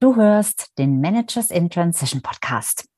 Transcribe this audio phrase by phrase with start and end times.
[0.00, 2.88] Du hörst den Managers in Transition Podcast.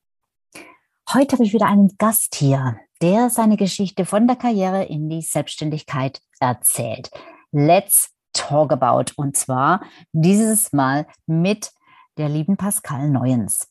[1.11, 5.23] Heute habe ich wieder einen Gast hier, der seine Geschichte von der Karriere in die
[5.23, 7.09] Selbstständigkeit erzählt.
[7.51, 9.13] Let's talk about.
[9.15, 11.71] Und zwar dieses Mal mit
[12.17, 13.67] der lieben Pascal Neuens.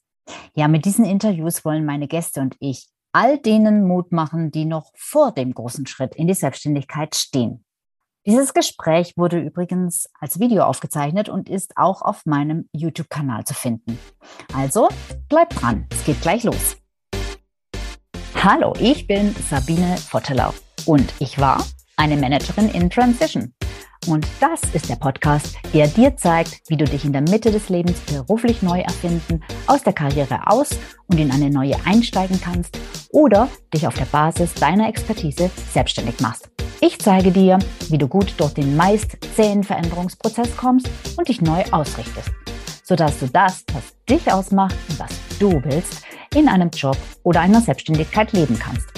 [0.55, 4.91] Ja, mit diesen Interviews wollen meine Gäste und ich all denen Mut machen, die noch
[4.97, 7.65] vor dem großen Schritt in die Selbstständigkeit stehen.
[8.27, 13.99] Dieses Gespräch wurde übrigens als Video aufgezeichnet und ist auch auf meinem YouTube-Kanal zu finden.
[14.55, 14.89] Also
[15.31, 16.77] bleibt dran, es geht gleich los.
[18.35, 20.53] Hallo, ich bin Sabine Vottelau
[20.85, 21.65] und ich war
[21.97, 23.55] eine Managerin in Transition.
[24.07, 27.71] Und das ist der Podcast, der dir zeigt, wie du dich in der Mitte des
[27.71, 30.71] Lebens beruflich neu erfinden, aus der Karriere aus
[31.07, 32.79] und in eine neue einsteigen kannst
[33.13, 36.50] oder dich auf der Basis deiner Expertise selbstständig machst.
[36.83, 37.59] Ich zeige dir,
[37.91, 40.89] wie du gut durch den meist zähen Veränderungsprozess kommst
[41.19, 42.31] und dich neu ausrichtest,
[42.83, 46.03] sodass du das, was dich ausmacht und was du willst,
[46.35, 48.89] in einem Job oder einer Selbstständigkeit leben kannst.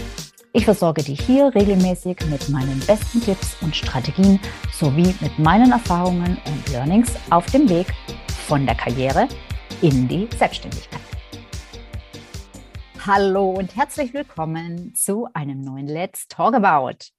[0.53, 4.39] Ich versorge dich hier regelmäßig mit meinen besten Tipps und Strategien
[4.73, 7.89] sowie mit meinen Erfahrungen und Learnings auf dem Weg
[8.47, 9.27] von der Karriere
[9.81, 11.01] in die Selbstständigkeit.
[13.05, 17.11] Hallo und herzlich willkommen zu einem neuen Let's Talk About.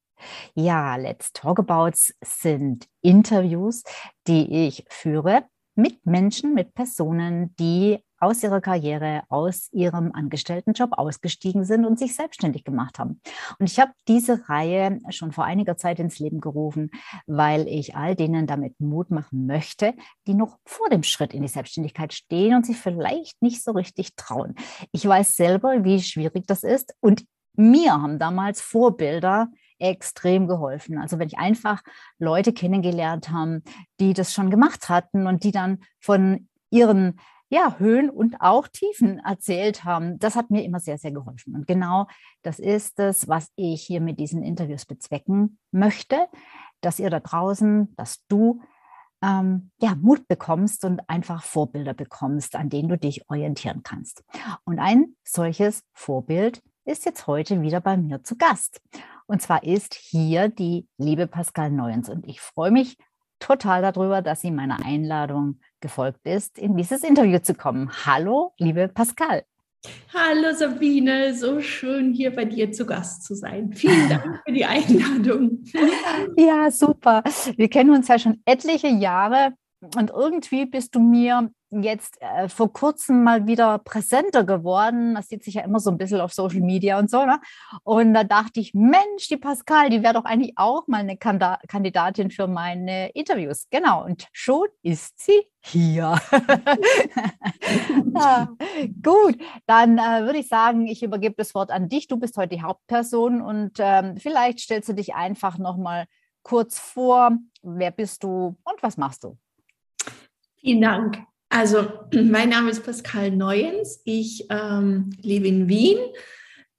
[0.55, 3.83] Ja, Let's Talk Abouts sind Interviews,
[4.27, 11.65] die ich führe mit Menschen, mit Personen, die aus ihrer Karriere, aus ihrem Angestelltenjob ausgestiegen
[11.65, 13.21] sind und sich selbstständig gemacht haben.
[13.59, 16.89] Und ich habe diese Reihe schon vor einiger Zeit ins Leben gerufen,
[17.27, 19.93] weil ich all denen damit Mut machen möchte,
[20.25, 24.15] die noch vor dem Schritt in die Selbstständigkeit stehen und sich vielleicht nicht so richtig
[24.15, 24.55] trauen.
[24.93, 29.49] Ich weiß selber, wie schwierig das ist und mir haben damals Vorbilder
[29.83, 30.97] extrem geholfen.
[30.97, 31.83] Also wenn ich einfach
[32.17, 33.63] Leute kennengelernt haben,
[33.99, 39.19] die das schon gemacht hatten und die dann von ihren ja, Höhen und auch Tiefen
[39.19, 40.17] erzählt haben.
[40.17, 41.53] Das hat mir immer sehr, sehr geholfen.
[41.53, 42.07] Und genau
[42.41, 46.27] das ist es, was ich hier mit diesen Interviews bezwecken möchte,
[46.81, 48.61] dass ihr da draußen, dass du
[49.21, 54.23] ähm, ja, Mut bekommst und einfach Vorbilder bekommst, an denen du dich orientieren kannst.
[54.65, 58.81] Und ein solches Vorbild ist jetzt heute wieder bei mir zu Gast.
[59.27, 62.09] Und zwar ist hier die liebe Pascal Neuens.
[62.09, 62.97] Und ich freue mich
[63.39, 67.89] total darüber, dass sie meiner Einladung gefolgt ist, in dieses Interview zu kommen.
[68.05, 69.43] Hallo, liebe Pascal.
[70.13, 73.73] Hallo Sabine, so schön hier bei dir zu Gast zu sein.
[73.73, 75.63] Vielen Dank für die Einladung.
[76.37, 77.21] Ja, super.
[77.57, 79.53] Wir kennen uns ja schon etliche Jahre
[79.95, 81.51] und irgendwie bist du mir
[81.81, 85.15] jetzt äh, vor kurzem mal wieder präsenter geworden.
[85.15, 87.25] Das sieht sich ja immer so ein bisschen auf Social Media und so.
[87.25, 87.39] Ne?
[87.83, 92.31] Und da dachte ich, Mensch, die Pascal, die wäre doch eigentlich auch mal eine Kandidatin
[92.31, 93.67] für meine Interviews.
[93.71, 94.05] Genau.
[94.05, 96.19] Und schon ist sie hier.
[98.13, 98.49] ja,
[99.03, 102.07] gut, dann äh, würde ich sagen, ich übergebe das Wort an dich.
[102.07, 106.05] Du bist heute die Hauptperson und ähm, vielleicht stellst du dich einfach noch mal
[106.43, 107.37] kurz vor.
[107.61, 109.37] Wer bist du und was machst du?
[110.63, 111.17] Vielen Dank.
[111.49, 114.01] Also, mein Name ist Pascal Neuens.
[114.05, 115.97] Ich ähm, lebe in Wien.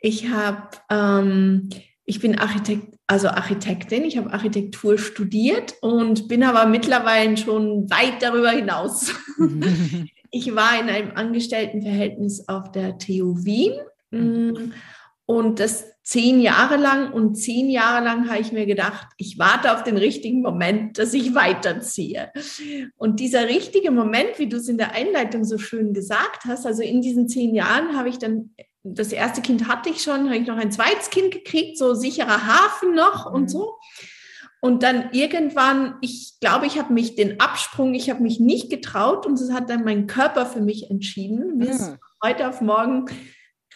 [0.00, 1.68] Ich habe, ähm,
[2.04, 4.04] ich bin Architekt, also Architektin.
[4.04, 9.14] Ich habe Architektur studiert und bin aber mittlerweile schon weit darüber hinaus.
[10.30, 13.74] ich war in einem Angestelltenverhältnis auf der TU Wien.
[14.10, 14.72] Mhm.
[15.26, 19.72] Und das zehn Jahre lang und zehn Jahre lang habe ich mir gedacht, ich warte
[19.72, 22.30] auf den richtigen Moment, dass ich weiterziehe.
[22.96, 26.82] Und dieser richtige Moment, wie du es in der Einleitung so schön gesagt hast, also
[26.82, 30.46] in diesen zehn Jahren habe ich dann, das erste Kind hatte ich schon, habe ich
[30.46, 33.48] noch ein zweites Kind gekriegt, so sicherer Hafen noch und mhm.
[33.48, 33.74] so.
[34.60, 39.24] Und dann irgendwann, ich glaube, ich habe mich den Absprung, ich habe mich nicht getraut
[39.24, 41.56] und es hat dann mein Körper für mich entschieden.
[41.56, 41.98] Mir ist mhm.
[42.22, 43.06] heute auf morgen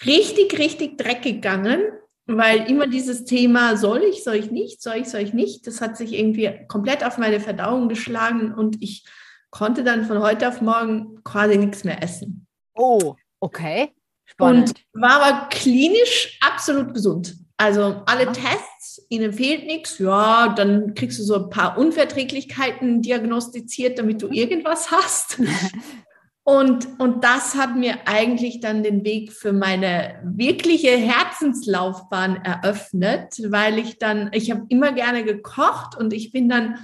[0.04, 1.80] richtig, richtig dreckig gegangen
[2.28, 5.80] weil immer dieses Thema, soll ich, soll ich nicht, soll ich, soll ich nicht, das
[5.80, 9.04] hat sich irgendwie komplett auf meine Verdauung geschlagen und ich
[9.50, 12.46] konnte dann von heute auf morgen quasi nichts mehr essen.
[12.74, 13.92] Oh, okay.
[14.26, 14.74] Spannend.
[14.92, 17.34] Und war aber klinisch absolut gesund.
[17.56, 18.32] Also alle ja.
[18.32, 24.28] Tests, ihnen fehlt nichts, ja, dann kriegst du so ein paar Unverträglichkeiten diagnostiziert, damit du
[24.28, 24.34] mhm.
[24.34, 25.40] irgendwas hast.
[26.48, 33.78] Und, und das hat mir eigentlich dann den Weg für meine wirkliche Herzenslaufbahn eröffnet, weil
[33.78, 36.78] ich dann, ich habe immer gerne gekocht und ich bin dann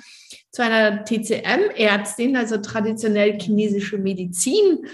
[0.50, 4.86] zu einer TCM-Ärztin, also traditionell chinesische Medizin,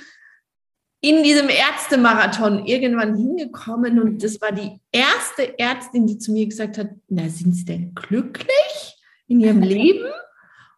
[1.00, 6.78] in diesem Ärztemarathon irgendwann hingekommen und das war die erste Ärztin, die zu mir gesagt
[6.78, 8.96] hat, na, sind Sie denn glücklich
[9.26, 10.12] in Ihrem Leben?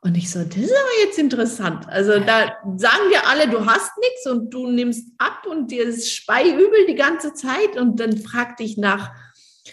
[0.04, 1.88] Und ich so, das ist aber jetzt interessant.
[1.88, 6.12] Also da sagen wir alle, du hast nichts und du nimmst ab und dir ist
[6.12, 7.76] speiübel die ganze Zeit.
[7.76, 9.12] Und dann fragt dich nach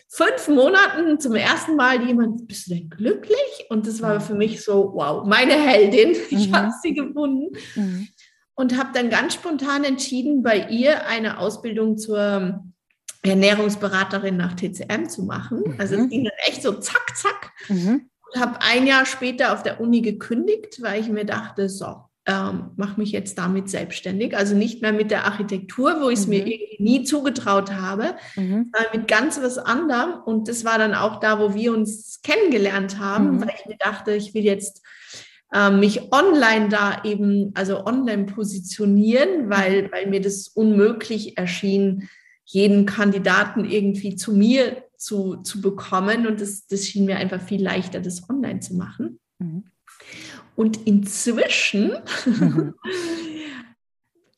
[0.07, 3.65] fünf Monaten zum ersten Mal jemand, bist du denn glücklich?
[3.69, 6.55] Und das war für mich so, wow, meine Heldin, ich mhm.
[6.55, 7.57] habe sie gefunden.
[7.73, 8.07] Mhm.
[8.53, 12.61] Und habe dann ganz spontan entschieden, bei ihr eine Ausbildung zur
[13.23, 15.63] Ernährungsberaterin nach TCM zu machen.
[15.65, 15.75] Mhm.
[15.79, 17.51] Also es ging dann echt so zack, zack.
[17.67, 18.09] Mhm.
[18.33, 21.95] Und habe ein Jahr später auf der Uni gekündigt, weil ich mir dachte, so,
[22.29, 24.37] ähm, mache mich jetzt damit selbstständig.
[24.37, 26.33] Also nicht mehr mit der Architektur, wo ich es mhm.
[26.33, 28.71] mir irgendwie nie zugetraut habe, mhm.
[28.71, 30.13] sondern mit ganz was anderem.
[30.25, 33.41] Und das war dann auch da, wo wir uns kennengelernt haben, mhm.
[33.41, 34.85] weil ich mir dachte, ich will jetzt
[35.53, 39.91] äh, mich online da eben, also online positionieren, weil, mhm.
[39.91, 42.09] weil mir das unmöglich erschien,
[42.45, 46.27] jeden Kandidaten irgendwie zu mir zu, zu bekommen.
[46.27, 49.19] Und das, das schien mir einfach viel leichter, das online zu machen.
[49.39, 49.63] Mhm.
[50.55, 51.93] Und inzwischen
[52.25, 52.75] mhm.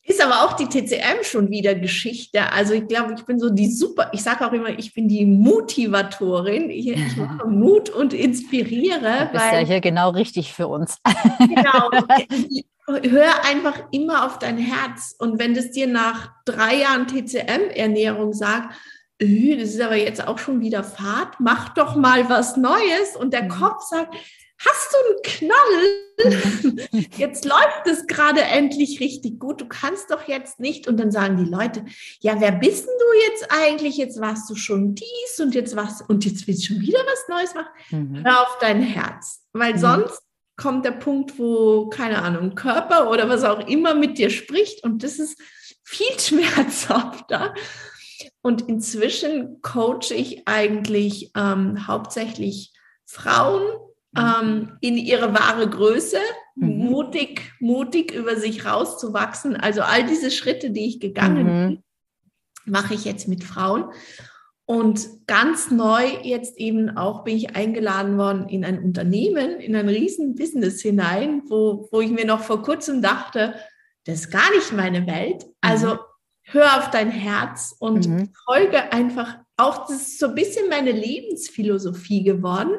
[0.04, 2.52] ist aber auch die TCM schon wieder Geschichte.
[2.52, 5.26] Also ich glaube, ich bin so die super, ich sage auch immer, ich bin die
[5.26, 6.70] Motivatorin.
[6.70, 9.26] Ich, ich mache Mut und inspiriere.
[9.26, 10.98] Du bist weil, ja hier genau richtig für uns.
[11.38, 11.90] Genau.
[12.86, 15.14] Hör einfach immer auf dein Herz.
[15.18, 18.74] Und wenn das dir nach drei Jahren TCM-Ernährung sagt,
[19.18, 23.16] äh, das ist aber jetzt auch schon wieder Fahrt, mach doch mal was Neues.
[23.18, 23.48] Und der mhm.
[23.48, 24.14] Kopf sagt,
[24.58, 27.08] hast du einen Knall?
[27.16, 29.60] Jetzt läuft es gerade endlich richtig gut.
[29.60, 30.86] Du kannst doch jetzt nicht.
[30.86, 31.84] Und dann sagen die Leute,
[32.20, 33.96] ja, wer bist denn du jetzt eigentlich?
[33.96, 37.28] Jetzt warst du schon dies und jetzt was und jetzt willst du schon wieder was
[37.28, 37.70] Neues machen.
[37.90, 38.24] Mhm.
[38.24, 39.78] Hör auf dein Herz, weil mhm.
[39.78, 40.22] sonst
[40.56, 45.02] kommt der Punkt, wo, keine Ahnung, Körper oder was auch immer mit dir spricht und
[45.02, 45.40] das ist
[45.82, 47.54] viel schmerzhafter.
[48.42, 52.72] Und inzwischen coache ich eigentlich ähm, hauptsächlich
[53.04, 53.62] Frauen,
[54.16, 56.18] ähm, in ihre wahre Größe,
[56.54, 56.90] mhm.
[56.90, 59.56] mutig, mutig über sich rauszuwachsen.
[59.56, 61.68] Also all diese Schritte, die ich gegangen mhm.
[61.68, 61.82] bin,
[62.66, 63.90] mache ich jetzt mit Frauen.
[64.64, 69.88] Und ganz neu jetzt eben auch bin ich eingeladen worden in ein Unternehmen, in ein
[69.88, 73.54] riesen Business hinein, wo, wo ich mir noch vor kurzem dachte,
[74.04, 75.46] das ist gar nicht meine Welt.
[75.60, 75.98] Also mhm.
[76.52, 78.30] Hör auf dein Herz und mhm.
[78.46, 82.74] folge einfach auch, das ist so ein bisschen meine Lebensphilosophie geworden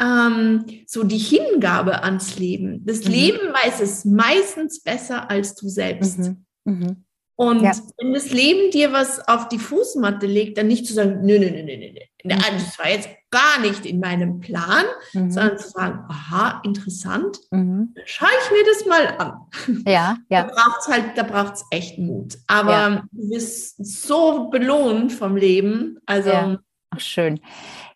[0.00, 2.84] ähm, so die Hingabe ans Leben.
[2.86, 3.10] Das mhm.
[3.10, 6.30] Leben weiß es meistens besser als du selbst.
[6.64, 7.04] Mhm.
[7.40, 7.70] Und ja.
[7.98, 11.48] wenn das Leben dir was auf die Fußmatte legt, dann nicht zu sagen, nö, nö,
[11.52, 12.00] nö, nö, nö, nö.
[12.24, 12.36] Mhm.
[12.36, 15.30] das war jetzt gar nicht in meinem Plan, mhm.
[15.30, 17.94] sondern zu sagen, aha, interessant, mhm.
[18.06, 19.84] schaue ich mir das mal an.
[19.86, 20.42] Ja, ja.
[20.48, 22.38] Da braucht es halt, da braucht es echt Mut.
[22.48, 23.02] Aber ja.
[23.12, 25.98] du wirst so belohnt vom Leben.
[26.06, 26.30] Also.
[26.30, 26.58] Ja.
[26.90, 27.38] Ach, schön.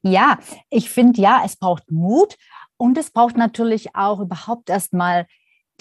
[0.02, 0.38] Ja,
[0.70, 2.36] ich finde ja, es braucht Mut
[2.76, 5.26] und es braucht natürlich auch überhaupt erstmal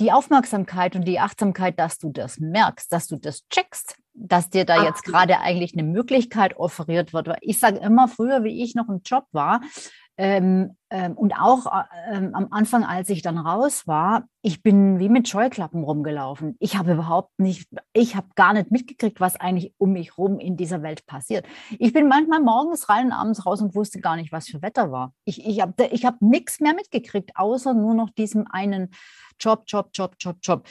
[0.02, 4.66] die Aufmerksamkeit und die Achtsamkeit, dass du das merkst, dass du das checkst, dass dir
[4.66, 7.30] da jetzt gerade eigentlich eine Möglichkeit offeriert wird.
[7.42, 9.62] Ich sage immer, früher, wie ich noch im Job war,
[10.18, 15.00] ähm, ähm, und auch äh, ähm, am Anfang, als ich dann raus war, ich bin
[15.00, 16.58] wie mit Scheuklappen rumgelaufen.
[16.60, 20.58] Ich habe überhaupt nicht, ich habe gar nicht mitgekriegt, was eigentlich um mich rum in
[20.58, 21.46] dieser Welt passiert.
[21.80, 24.92] Ich bin manchmal morgens rein und abends raus und wusste gar nicht, was für Wetter
[24.92, 25.14] war.
[25.24, 28.90] Ich, ich habe ich hab nichts mehr mitgekriegt, außer nur noch diesem einen
[29.40, 30.68] Job, Job, Job, Job, Job.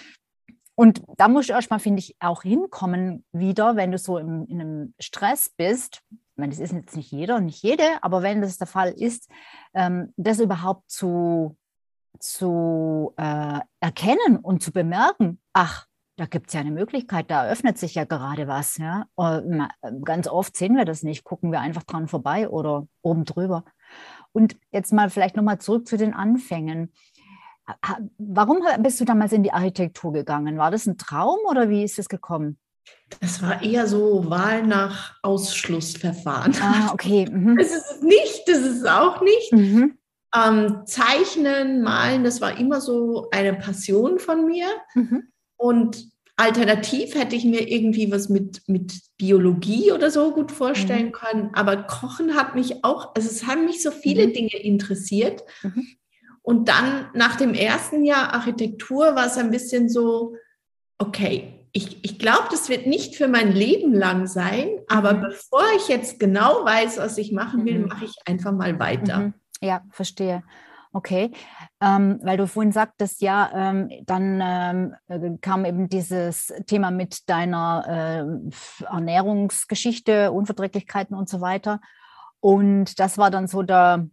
[0.75, 4.61] Und da musst du erstmal, finde ich, auch hinkommen wieder, wenn du so im, in
[4.61, 6.03] einem Stress bist,
[6.41, 9.31] meine, das ist jetzt nicht jeder und nicht jede, aber wenn das der Fall ist,
[9.75, 11.57] ähm, das überhaupt zu,
[12.19, 15.87] zu äh, erkennen und zu bemerken, ach,
[16.21, 18.77] da gibt es ja eine Möglichkeit, da öffnet sich ja gerade was.
[18.77, 19.07] Ja?
[20.05, 23.65] Ganz oft sehen wir das nicht, gucken wir einfach dran vorbei oder oben drüber.
[24.33, 26.93] Und jetzt mal vielleicht nochmal zurück zu den Anfängen.
[28.19, 30.59] Warum bist du damals in die Architektur gegangen?
[30.59, 32.59] War das ein Traum oder wie ist es gekommen?
[33.21, 36.55] Das war eher so Wahl nach Ausschlussverfahren.
[36.61, 37.29] Ah, okay.
[37.31, 37.57] Mhm.
[37.57, 39.53] Das ist es nicht, das ist es auch nicht.
[39.53, 39.99] Mhm.
[40.35, 44.69] Ähm, Zeichnen, Malen, das war immer so eine Passion von mir.
[44.95, 45.25] Mhm.
[45.57, 51.13] Und alternativ hätte ich mir irgendwie was mit, mit Biologie oder so gut vorstellen mhm.
[51.13, 51.51] können.
[51.53, 54.33] Aber Kochen hat mich auch, also es haben mich so viele mhm.
[54.33, 55.43] Dinge interessiert.
[55.63, 55.87] Mhm.
[56.43, 60.37] Und dann nach dem ersten Jahr Architektur war es ein bisschen so,
[60.97, 65.23] okay, ich, ich glaube, das wird nicht für mein Leben lang sein, aber mhm.
[65.23, 67.89] bevor ich jetzt genau weiß, was ich machen will, mhm.
[67.89, 69.19] mache ich einfach mal weiter.
[69.19, 69.35] Mhm.
[69.61, 70.43] Ja, verstehe.
[70.93, 71.31] Okay,
[71.81, 77.29] ähm, weil du vorhin sagtest, ja, ähm, dann ähm, äh, kam eben dieses Thema mit
[77.31, 81.81] deiner äh, Ernährungsgeschichte, Unverträglichkeiten und so weiter.
[82.41, 84.09] Und das war dann so der,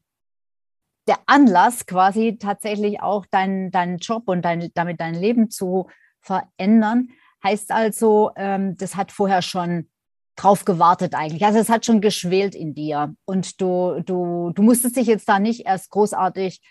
[1.07, 5.87] der Anlass, quasi tatsächlich auch deinen dein Job und dein, damit dein Leben zu
[6.21, 7.09] verändern.
[7.43, 9.89] Heißt also, ähm, das hat vorher schon
[10.35, 11.45] drauf gewartet eigentlich.
[11.45, 15.39] Also es hat schon geschwelt in dir und du, du, du musstest dich jetzt da
[15.39, 16.61] nicht erst großartig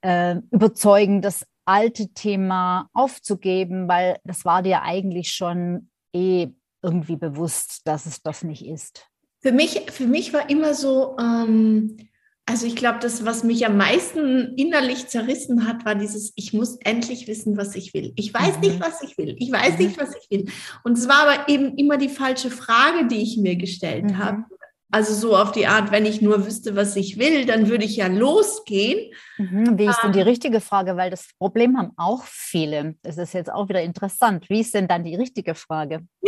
[0.00, 6.48] äh, überzeugen, das alte Thema aufzugeben, weil das war dir eigentlich schon eh
[6.82, 9.06] irgendwie bewusst, dass es das nicht ist.
[9.40, 11.96] Für mich, für mich war immer so, ähm,
[12.44, 16.76] also ich glaube, das, was mich am meisten innerlich zerrissen hat, war dieses, ich muss
[16.84, 18.12] endlich wissen, was ich will.
[18.16, 18.60] Ich weiß mhm.
[18.62, 19.36] nicht, was ich will.
[19.38, 19.86] Ich weiß mhm.
[19.86, 20.52] nicht, was ich will.
[20.82, 24.18] Und es war aber eben immer die falsche Frage, die ich mir gestellt mhm.
[24.18, 24.44] habe.
[24.92, 27.96] Also so auf die Art, wenn ich nur wüsste, was ich will, dann würde ich
[27.96, 29.10] ja losgehen.
[29.38, 30.28] Mhm, wie ist denn die ähm.
[30.28, 30.98] richtige Frage?
[30.98, 32.96] Weil das Problem haben auch viele.
[33.02, 34.50] Das ist jetzt auch wieder interessant.
[34.50, 36.00] Wie ist denn dann die richtige Frage?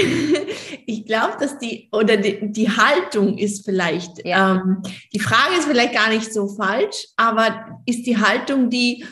[0.87, 4.54] ich glaube, dass die, oder die, die, Haltung ist vielleicht, ja.
[4.54, 9.04] ähm, die Frage ist vielleicht gar nicht so falsch, aber ist die Haltung die,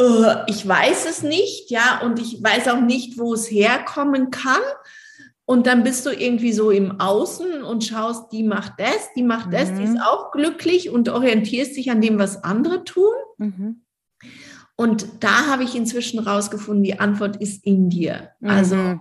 [0.00, 4.62] uh, ich weiß es nicht, ja, und ich weiß auch nicht, wo es herkommen kann.
[5.50, 9.52] Und dann bist du irgendwie so im Außen und schaust, die macht das, die macht
[9.52, 10.00] das, die ist mhm.
[10.00, 13.12] auch glücklich und orientierst dich an dem, was andere tun.
[13.36, 13.82] Mhm.
[14.76, 18.30] Und da habe ich inzwischen rausgefunden, die Antwort ist in dir.
[18.44, 19.00] Also mhm.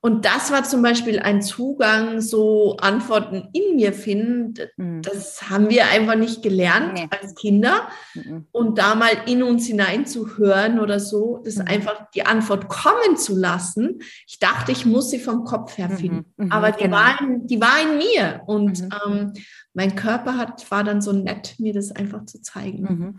[0.00, 4.54] Und das war zum Beispiel ein Zugang, so Antworten in mir finden.
[4.76, 5.02] Mhm.
[5.02, 7.08] Das haben wir einfach nicht gelernt nee.
[7.10, 7.88] als Kinder.
[8.14, 8.46] Mhm.
[8.52, 11.66] Und da mal in uns hineinzuhören oder so, das mhm.
[11.66, 13.98] einfach die Antwort kommen zu lassen.
[14.28, 15.96] Ich dachte, ich muss sie vom Kopf her mhm.
[15.96, 16.24] finden.
[16.36, 16.52] Mhm.
[16.52, 16.96] Aber die, genau.
[16.96, 18.42] war in, die war in mir.
[18.46, 18.90] Und mhm.
[19.04, 19.32] ähm,
[19.74, 23.18] mein Körper hat, war dann so nett, mir das einfach zu zeigen.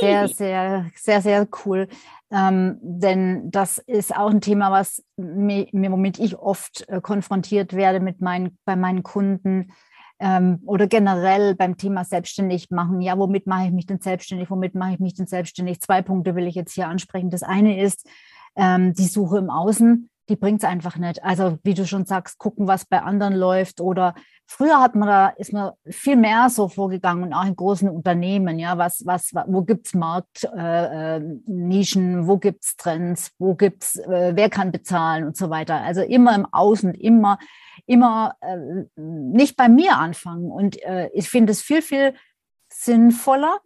[0.00, 1.88] Sehr, sehr, sehr, sehr cool.
[2.30, 8.00] Ähm, denn das ist auch ein Thema, was mir, womit ich oft äh, konfrontiert werde
[8.00, 9.72] mit meinen, bei meinen Kunden
[10.18, 13.00] ähm, oder generell beim Thema selbstständig machen.
[13.00, 14.50] Ja, womit mache ich mich denn selbstständig?
[14.50, 15.80] Womit mache ich mich denn selbstständig?
[15.80, 17.30] Zwei Punkte will ich jetzt hier ansprechen.
[17.30, 18.08] Das eine ist
[18.56, 21.22] ähm, die Suche im Außen die bringt es einfach nicht.
[21.22, 23.80] Also wie du schon sagst, gucken, was bei anderen läuft.
[23.80, 24.14] Oder
[24.46, 28.58] früher hat man da, ist man viel mehr so vorgegangen und auch in großen Unternehmen,
[28.58, 33.96] ja, was, was, wo gibt es Marktnischen, äh, äh wo gibt es Trends, wo gibt's,
[33.96, 35.82] äh, wer kann bezahlen und so weiter.
[35.82, 37.38] Also immer im Außen, immer,
[37.86, 40.50] immer äh, nicht bei mir anfangen.
[40.50, 42.14] Und äh, ich finde es viel, viel
[42.68, 43.58] sinnvoller,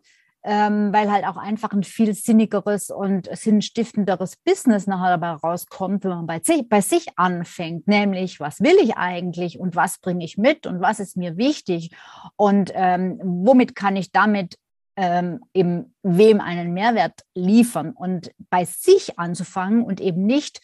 [0.42, 6.11] ähm, weil halt auch einfach ein viel sinnigeres und sinnstiftenderes Business nachher dabei rauskommt, wenn
[6.11, 10.38] man bei sich, bei sich anfängt, nämlich was will ich eigentlich und was bringe ich
[10.38, 11.90] mit und was ist mir wichtig?
[12.37, 14.59] Und ähm, womit kann ich damit
[14.97, 17.92] ähm, eben wem einen Mehrwert liefern?
[17.92, 20.61] Und bei sich anzufangen und eben nicht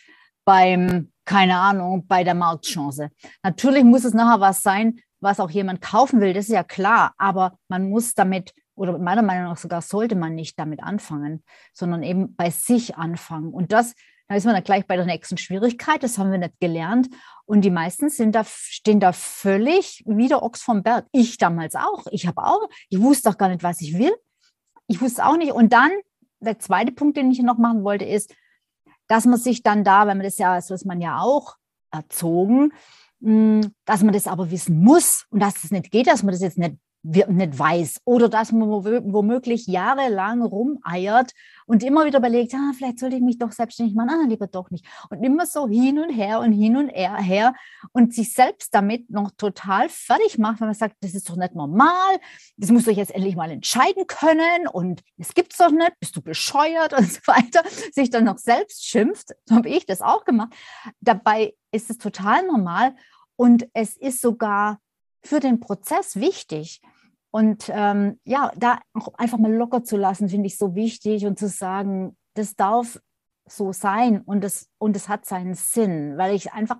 [0.46, 3.10] beim, keine Ahnung, bei der Marktchance.
[3.42, 7.12] Natürlich muss es nachher was sein, was auch jemand kaufen will, das ist ja klar,
[7.18, 11.42] aber man muss damit oder meiner Meinung nach sogar sollte man nicht damit anfangen,
[11.72, 13.52] sondern eben bei sich anfangen.
[13.52, 13.94] Und das,
[14.28, 17.08] da ist man dann gleich bei der nächsten Schwierigkeit, das haben wir nicht gelernt.
[17.46, 21.06] Und die meisten sind da, stehen da völlig wie der Ochs vom Berg.
[21.12, 22.06] Ich damals auch.
[22.10, 24.14] Ich habe auch, ich wusste auch gar nicht, was ich will.
[24.86, 25.52] Ich wusste auch nicht.
[25.52, 25.90] Und dann,
[26.40, 28.34] der zweite Punkt, den ich noch machen wollte, ist,
[29.08, 31.56] dass man sich dann da, wenn man das ja, so ist man ja auch
[31.90, 32.72] erzogen,
[33.22, 36.32] hm, dass man das aber wissen muss und dass es das nicht geht, dass man
[36.32, 41.32] das jetzt nicht nicht weiß oder dass man womöglich jahrelang rumeiert
[41.66, 44.70] und immer wieder überlegt, ah, vielleicht sollte ich mich doch selbstständig machen, ah, lieber doch
[44.70, 44.84] nicht.
[45.10, 47.54] Und immer so hin und her und hin und her
[47.92, 51.54] und sich selbst damit noch total fertig macht, wenn man sagt, das ist doch nicht
[51.54, 52.16] normal,
[52.56, 56.22] das musst du jetzt endlich mal entscheiden können und es gibt's doch nicht, bist du
[56.22, 60.54] bescheuert und so weiter, sich dann noch selbst schimpft, so habe ich das auch gemacht.
[61.00, 62.96] Dabei ist es total normal
[63.36, 64.80] und es ist sogar
[65.22, 66.80] für den Prozess wichtig.
[67.36, 71.38] Und ähm, ja, da auch einfach mal locker zu lassen, finde ich so wichtig und
[71.38, 72.98] zu sagen, das darf
[73.44, 76.78] so sein und es und es hat seinen Sinn, weil ich einfach,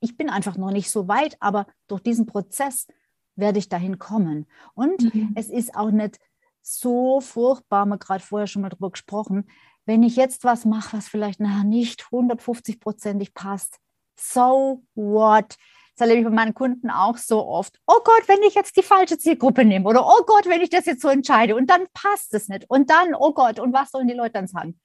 [0.00, 2.86] ich bin einfach noch nicht so weit, aber durch diesen Prozess
[3.34, 4.46] werde ich dahin kommen.
[4.72, 5.32] Und mhm.
[5.34, 6.20] es ist auch nicht
[6.62, 9.46] so furchtbar, haben wir gerade vorher schon mal drüber gesprochen,
[9.84, 13.76] wenn ich jetzt was mache, was vielleicht nachher nicht 150-prozentig passt.
[14.18, 15.58] So what?
[15.96, 17.78] Das erlebe ich bei meinen Kunden auch so oft.
[17.86, 20.84] Oh Gott, wenn ich jetzt die falsche Zielgruppe nehme oder oh Gott, wenn ich das
[20.84, 24.06] jetzt so entscheide und dann passt es nicht und dann, oh Gott, und was sollen
[24.06, 24.78] die Leute dann sagen?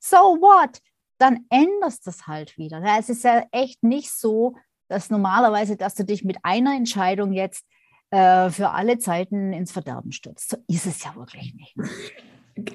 [0.00, 0.80] So what?
[1.18, 2.82] Dann änderst du es halt wieder.
[2.98, 4.56] Es ist ja echt nicht so,
[4.88, 7.64] dass normalerweise, dass du dich mit einer Entscheidung jetzt
[8.10, 10.50] äh, für alle Zeiten ins Verderben stürzt.
[10.50, 11.76] So ist es ja wirklich nicht.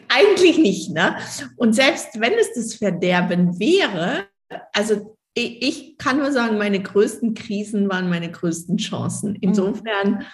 [0.08, 1.18] Eigentlich nicht, ne?
[1.58, 4.28] Und selbst wenn es das Verderben wäre,
[4.72, 9.32] also ich kann nur sagen, meine größten Krisen waren meine größten Chancen.
[9.32, 9.38] Mhm.
[9.42, 10.26] Insofern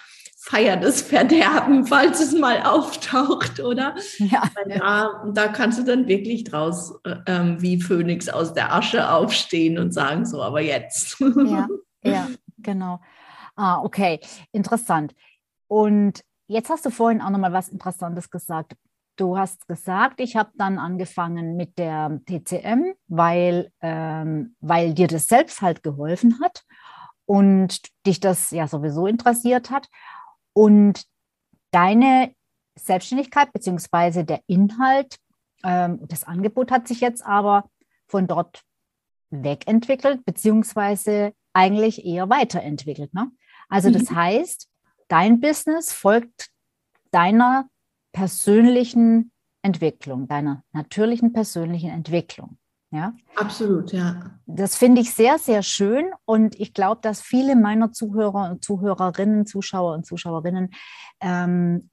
[0.42, 3.94] feiert das Verderben, falls es mal auftaucht, oder?
[4.18, 4.42] Ja.
[4.66, 9.92] Da, da kannst du dann wirklich draus ähm, wie Phönix aus der Asche aufstehen und
[9.92, 11.20] sagen, so, aber jetzt.
[11.20, 11.68] Ja,
[12.02, 12.28] ja
[12.58, 13.00] genau.
[13.54, 14.20] Ah, okay,
[14.52, 15.14] interessant.
[15.68, 18.74] Und jetzt hast du vorhin auch nochmal was Interessantes gesagt.
[19.16, 25.26] Du hast gesagt, ich habe dann angefangen mit der TCM, weil, ähm, weil dir das
[25.26, 26.64] selbst halt geholfen hat
[27.26, 29.88] und dich das ja sowieso interessiert hat.
[30.52, 31.04] Und
[31.70, 32.34] deine
[32.76, 34.24] Selbstständigkeit bzw.
[34.24, 35.16] der Inhalt,
[35.62, 37.68] ähm, das Angebot hat sich jetzt aber
[38.08, 38.62] von dort
[39.30, 43.14] wegentwickelt, beziehungsweise eigentlich eher weiterentwickelt.
[43.14, 43.30] Ne?
[43.68, 44.16] Also das mhm.
[44.16, 44.68] heißt,
[45.08, 46.48] dein Business folgt
[47.12, 47.68] deiner
[48.12, 52.58] persönlichen Entwicklung, deiner natürlichen persönlichen Entwicklung.
[52.90, 53.14] Ja?
[53.36, 54.38] Absolut, ja.
[54.46, 59.46] Das finde ich sehr, sehr schön und ich glaube, dass viele meiner Zuhörer und Zuhörerinnen,
[59.46, 60.70] Zuschauer und Zuschauerinnen
[61.20, 61.90] ähm,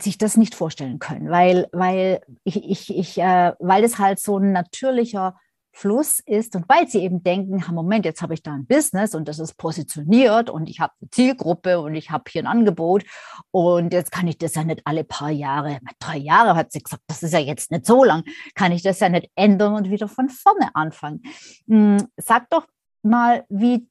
[0.00, 4.38] sich das nicht vorstellen können, weil, weil ich, ich, ich äh, weil es halt so
[4.38, 5.36] ein natürlicher
[5.72, 9.26] Fluss ist und weil sie eben denken, Moment, jetzt habe ich da ein Business und
[9.26, 13.04] das ist positioniert und ich habe eine Zielgruppe und ich habe hier ein Angebot
[13.50, 17.02] und jetzt kann ich das ja nicht alle paar Jahre, drei Jahre hat sie gesagt,
[17.06, 18.22] das ist ja jetzt nicht so lang,
[18.54, 21.22] kann ich das ja nicht ändern und wieder von vorne anfangen.
[21.66, 22.66] Hm, sag doch
[23.02, 23.88] mal, wie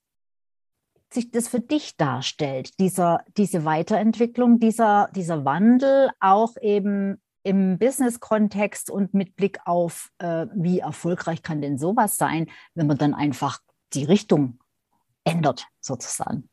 [1.14, 8.90] sich das für dich darstellt, dieser, diese Weiterentwicklung, dieser, dieser Wandel auch eben im Business-Kontext
[8.90, 13.60] und mit Blick auf, äh, wie erfolgreich kann denn sowas sein, wenn man dann einfach
[13.94, 14.60] die Richtung
[15.24, 16.50] ändert, sozusagen?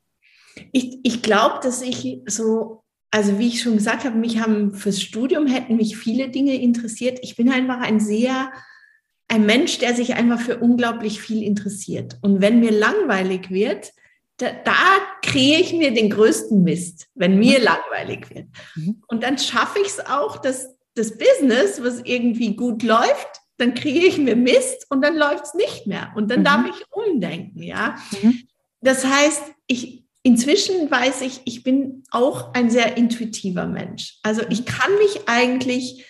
[0.73, 5.01] Ich, ich glaube, dass ich so, also wie ich schon gesagt habe, mich haben fürs
[5.01, 7.19] Studium hätten mich viele Dinge interessiert.
[7.23, 8.51] Ich bin einfach ein sehr,
[9.29, 12.19] ein Mensch, der sich einfach für unglaublich viel interessiert.
[12.23, 13.93] Und wenn mir langweilig wird,
[14.39, 14.77] da, da
[15.23, 17.65] kriege ich mir den größten Mist, wenn mir mhm.
[17.65, 18.47] langweilig wird.
[18.77, 19.03] Mhm.
[19.07, 24.07] Und dann schaffe ich es auch, dass das Business, was irgendwie gut läuft, dann kriege
[24.07, 26.13] ich mir Mist und dann läuft es nicht mehr.
[26.17, 26.45] Und dann mhm.
[26.45, 27.97] darf ich umdenken, ja.
[28.23, 28.43] Mhm.
[28.81, 34.19] Das heißt, ich, inzwischen weiß ich, ich bin auch ein sehr intuitiver Mensch.
[34.23, 36.07] Also ich kann mich eigentlich,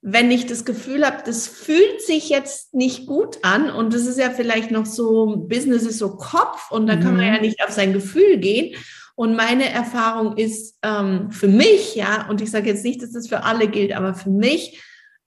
[0.00, 4.18] wenn ich das Gefühl habe, das fühlt sich jetzt nicht gut an und das ist
[4.18, 7.00] ja vielleicht noch so, Business ist so Kopf und da mhm.
[7.00, 7.34] kann man mhm.
[7.34, 8.74] ja nicht auf sein Gefühl gehen.
[9.16, 13.28] Und meine Erfahrung ist ähm, für mich, ja, und ich sage jetzt nicht, dass das
[13.28, 14.80] für alle gilt, aber für mich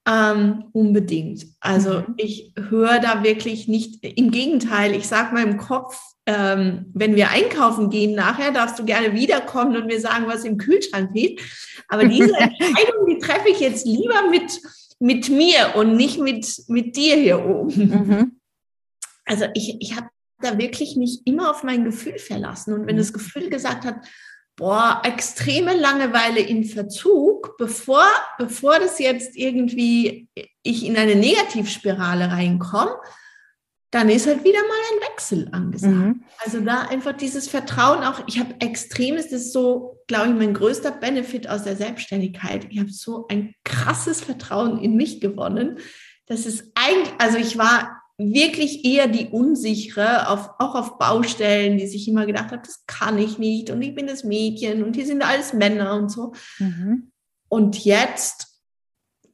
[0.08, 1.46] ähm, unbedingt.
[1.60, 2.14] Also mhm.
[2.16, 7.90] ich höre da wirklich nicht, im Gegenteil, ich sage meinem Kopf, ähm, wenn wir einkaufen
[7.90, 11.40] gehen nachher, darfst du gerne wiederkommen und mir sagen, was im Kühlschrank liegt.
[11.88, 14.60] Aber diese Entscheidung, die treffe ich jetzt lieber mit,
[15.00, 17.74] mit mir und nicht mit, mit dir hier oben.
[17.76, 18.40] Mhm.
[19.24, 20.08] Also ich, ich habe
[20.42, 22.74] da wirklich nicht immer auf mein Gefühl verlassen.
[22.74, 23.14] Und wenn das mhm.
[23.14, 23.96] Gefühl gesagt hat,
[24.56, 28.04] boah, extreme Langeweile in Verzug, bevor,
[28.38, 30.28] bevor das jetzt irgendwie
[30.62, 32.96] ich in eine Negativspirale reinkomme,
[33.90, 35.94] dann ist halt wieder mal ein Wechsel angesagt.
[35.94, 36.22] Mhm.
[36.44, 40.54] Also da einfach dieses Vertrauen auch, ich habe extremes, das ist so, glaube ich, mein
[40.54, 42.66] größter Benefit aus der Selbstständigkeit.
[42.70, 45.78] Ich habe so ein krasses Vertrauen in mich gewonnen.
[46.26, 51.86] Das ist eigentlich, also ich war wirklich eher die unsichere, auf, auch auf Baustellen, die
[51.86, 55.06] sich immer gedacht hat, das kann ich nicht und ich bin das Mädchen und hier
[55.06, 56.34] sind alles Männer und so.
[56.58, 57.10] Mhm.
[57.48, 58.49] Und jetzt,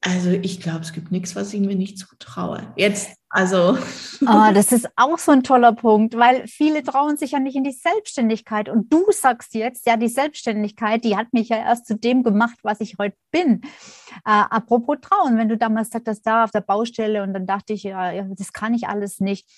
[0.07, 2.63] also ich glaube, es gibt nichts, was ich mir nicht zutraue.
[2.77, 3.77] Jetzt also.
[4.23, 7.65] Oh, das ist auch so ein toller Punkt, weil viele trauen sich ja nicht in
[7.65, 8.69] die Selbstständigkeit.
[8.69, 12.59] Und du sagst jetzt, ja, die Selbstständigkeit, die hat mich ja erst zu dem gemacht,
[12.63, 13.63] was ich heute bin.
[14.25, 17.83] Äh, apropos Trauen, wenn du damals sagtest, da auf der Baustelle und dann dachte ich,
[17.83, 19.49] ja, das kann ich alles nicht.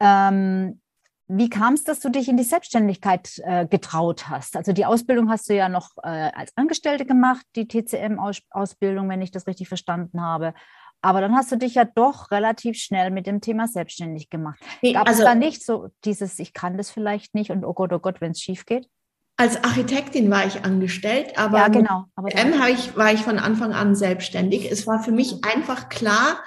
[0.00, 0.80] Ähm,
[1.28, 4.56] wie kam es, dass du dich in die Selbstständigkeit äh, getraut hast?
[4.56, 9.30] Also die Ausbildung hast du ja noch äh, als Angestellte gemacht, die TCM-Ausbildung, wenn ich
[9.30, 10.54] das richtig verstanden habe.
[11.02, 14.58] Aber dann hast du dich ja doch relativ schnell mit dem Thema selbstständig gemacht.
[14.82, 17.92] Gab es also, da nicht so dieses, ich kann das vielleicht nicht und oh Gott,
[17.92, 18.88] oh Gott, wenn es schief geht?
[19.36, 22.06] Als Architektin war ich angestellt, aber, ja, genau.
[22.16, 24.68] aber M ich, war ich von Anfang an selbstständig.
[24.72, 26.42] Es war für mich einfach klar,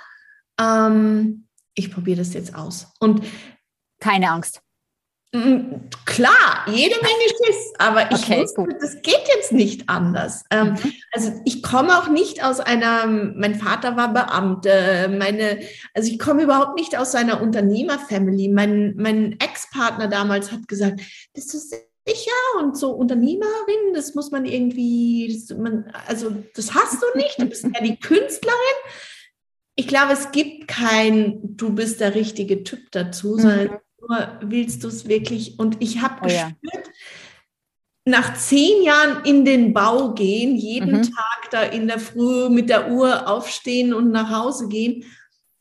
[0.59, 2.91] ähm, ich probiere das jetzt aus.
[2.99, 3.23] Und
[4.01, 4.61] keine Angst.
[5.33, 10.43] Mm, klar, jede Menge Schiss, aber ich okay, wusste, das geht jetzt nicht anders.
[10.51, 10.93] Ähm, mhm.
[11.13, 15.59] Also ich komme auch nicht aus einer, mein Vater war Beamte, meine,
[15.93, 18.49] also ich komme überhaupt nicht aus einer Unternehmerfamily.
[18.49, 20.99] Mein, mein Ex-Partner damals hat gesagt,
[21.33, 27.01] bist du sicher und so Unternehmerin, das muss man irgendwie, das, man, also das hast
[27.01, 28.53] du nicht, du bist ja die Künstlerin
[29.75, 33.71] ich glaube, es gibt kein, du bist der richtige Typ dazu, mhm.
[34.01, 35.57] Nur willst du es wirklich.
[35.59, 36.81] Und ich habe oh, gespürt, ja.
[38.05, 41.03] nach zehn Jahren in den Bau gehen, jeden mhm.
[41.03, 45.05] Tag da in der Früh mit der Uhr aufstehen und nach Hause gehen,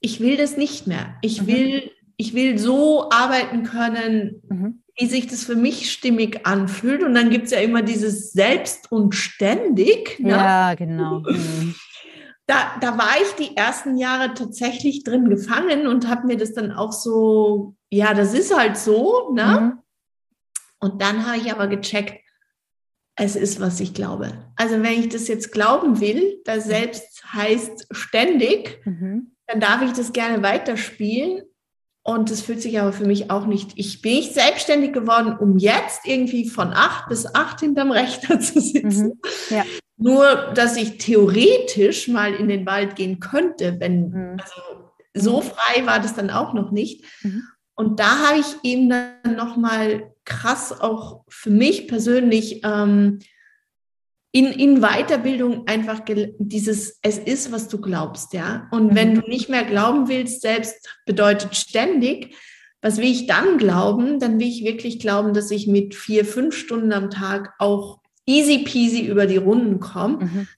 [0.01, 1.17] ich will das nicht mehr.
[1.23, 1.47] Ich mhm.
[1.47, 4.83] will, ich will so arbeiten können, mhm.
[4.99, 7.03] wie sich das für mich stimmig anfühlt.
[7.03, 10.19] Und dann gibt es ja immer dieses Selbst und ständig.
[10.19, 10.31] Ne?
[10.31, 11.23] Ja, genau.
[12.51, 16.53] Mhm da, da war ich die ersten Jahre tatsächlich drin gefangen und habe mir das
[16.53, 19.61] dann auch so, ja, das ist halt so, ne?
[19.61, 19.79] Mhm.
[20.81, 22.21] Und dann habe ich aber gecheckt,
[23.15, 24.33] es ist, was ich glaube.
[24.57, 29.37] Also wenn ich das jetzt glauben will, da selbst heißt ständig, mhm.
[29.47, 31.43] dann darf ich das gerne weiterspielen.
[32.03, 33.73] Und das fühlt sich aber für mich auch nicht.
[33.77, 38.61] Ich bin nicht selbstständig geworden, um jetzt irgendwie von acht bis acht hinterm Rechner zu
[38.61, 39.21] sitzen.
[39.51, 39.57] Mhm.
[39.57, 39.65] Ja.
[39.97, 44.41] Nur, dass ich theoretisch mal in den Wald gehen könnte, wenn, mhm.
[44.41, 44.63] also
[45.13, 45.45] so mhm.
[45.45, 47.05] frei war das dann auch noch nicht.
[47.23, 47.43] Mhm.
[47.75, 53.21] Und da habe ich eben dann nochmal krass auch für mich persönlich ähm,
[54.33, 56.01] in, in Weiterbildung einfach
[56.39, 58.69] dieses, es ist, was du glaubst, ja.
[58.71, 58.95] Und mhm.
[58.95, 62.37] wenn du nicht mehr glauben willst, selbst bedeutet ständig,
[62.83, 64.21] was will ich dann glauben?
[64.21, 68.59] Dann will ich wirklich glauben, dass ich mit vier, fünf Stunden am Tag auch easy
[68.59, 70.25] peasy über die Runden komme.
[70.25, 70.49] Mhm.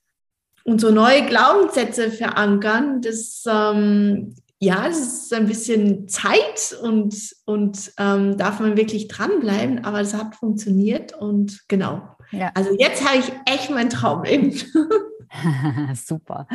[0.65, 7.93] Und so neue Glaubenssätze verankern, das, ähm, ja, das ist ein bisschen Zeit und, und
[7.99, 12.12] ähm, darf man wirklich dranbleiben, aber es hat funktioniert und genau.
[12.33, 12.51] Ja.
[12.55, 14.53] Also jetzt habe ich echt mein Traumleben.
[15.95, 16.47] Super.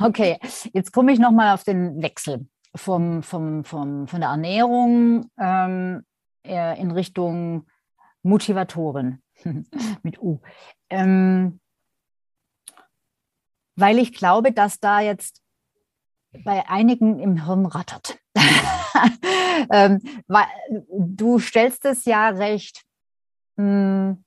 [0.00, 0.38] Okay,
[0.72, 6.04] jetzt komme ich nochmal auf den Wechsel vom, vom, vom, von der Ernährung ähm,
[6.42, 7.66] in Richtung
[8.22, 9.22] Motivatorin.
[10.02, 10.40] mit U.
[10.90, 11.60] Ähm,
[13.76, 15.42] weil ich glaube, dass da jetzt
[16.44, 18.18] bei einigen im Hirn rattert.
[19.70, 20.46] ähm, weil,
[20.88, 22.82] du stellst es ja recht
[23.56, 24.24] mh, hm,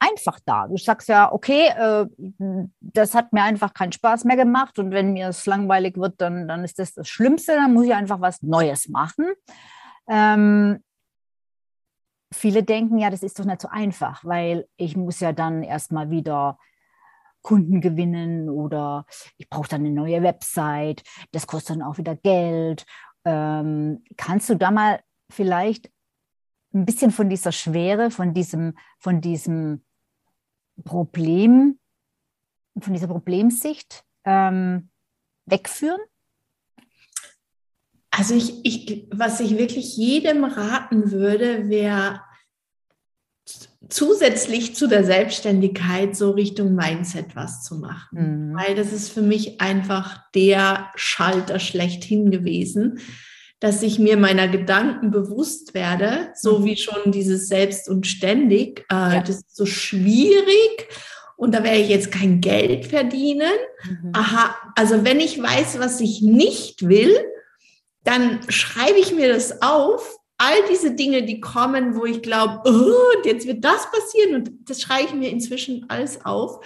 [0.00, 0.68] einfach dar.
[0.68, 2.06] Du sagst ja, okay, äh,
[2.80, 6.48] das hat mir einfach keinen Spaß mehr gemacht und wenn mir es langweilig wird, dann,
[6.48, 9.26] dann ist das das Schlimmste, dann muss ich einfach was Neues machen.
[10.08, 10.82] Ähm,
[12.32, 16.10] viele denken ja, das ist doch nicht so einfach, weil ich muss ja dann erstmal
[16.10, 16.58] wieder
[17.42, 22.84] Kunden gewinnen oder ich brauche dann eine neue Website, das kostet dann auch wieder Geld.
[23.24, 25.90] Ähm, kannst du da mal vielleicht
[26.72, 29.82] ein bisschen von dieser Schwere, von diesem, von diesem
[30.84, 31.78] Problem,
[32.78, 34.90] von dieser Problemsicht ähm,
[35.46, 36.00] wegführen?
[38.10, 42.20] Also ich, ich, was ich wirklich jedem raten würde, wäre
[43.88, 48.50] zusätzlich zu der Selbstständigkeit so Richtung Mindset was zu machen.
[48.50, 48.56] Mhm.
[48.56, 53.00] Weil das ist für mich einfach der Schalter schlechthin gewesen,
[53.60, 56.64] dass ich mir meiner Gedanken bewusst werde, so mhm.
[56.64, 58.86] wie schon dieses Selbst und ständig.
[58.90, 59.20] Äh, ja.
[59.20, 60.88] Das ist so schwierig
[61.36, 63.52] und da werde ich jetzt kein Geld verdienen.
[63.84, 64.12] Mhm.
[64.14, 67.14] Aha, also wenn ich weiß, was ich nicht will,
[68.02, 70.16] dann schreibe ich mir das auf.
[70.38, 74.80] All diese Dinge, die kommen, wo ich glaube, oh, jetzt wird das passieren und das
[74.80, 76.64] schreibe ich mir inzwischen alles auf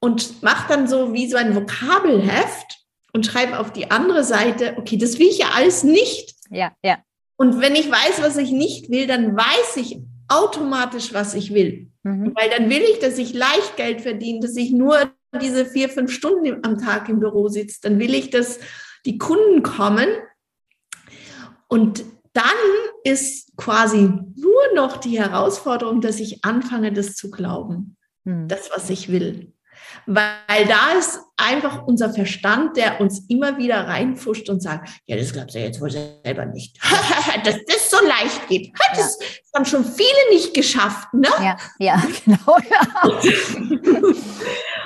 [0.00, 2.78] und mache dann so wie so ein Vokabelheft
[3.12, 6.34] und schreibe auf die andere Seite, okay, das will ich ja alles nicht.
[6.50, 6.98] Ja, ja.
[7.36, 11.90] Und wenn ich weiß, was ich nicht will, dann weiß ich automatisch, was ich will.
[12.02, 12.34] Mhm.
[12.34, 16.12] Weil dann will ich, dass ich leicht Geld verdiene, dass ich nur diese vier, fünf
[16.12, 17.78] Stunden am Tag im Büro sitze.
[17.82, 18.58] Dann will ich, dass
[19.06, 20.08] die Kunden kommen
[21.68, 22.44] und dann
[23.04, 28.48] ist quasi nur noch die Herausforderung, dass ich anfange, das zu glauben, hm.
[28.48, 29.52] das, was ich will.
[30.10, 35.34] Weil da ist einfach unser Verstand, der uns immer wieder reinfuscht und sagt, ja, das
[35.34, 36.78] glaubst du jetzt wohl selber nicht.
[37.44, 38.72] dass das so leicht geht.
[38.96, 39.26] Das, ja.
[39.54, 41.28] haben schon viele nicht geschafft, ne?
[41.42, 42.56] Ja, ja genau.
[42.70, 43.10] Ja.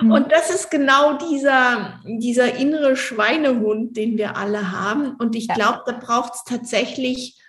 [0.16, 5.14] Und das ist genau dieser, dieser innere Schweinehund, den wir alle haben.
[5.14, 7.40] Und ich glaube, da braucht es tatsächlich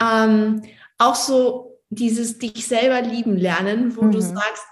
[0.00, 0.62] ähm,
[0.98, 4.10] auch so dieses dich selber lieben lernen, wo mhm.
[4.10, 4.64] du sagst,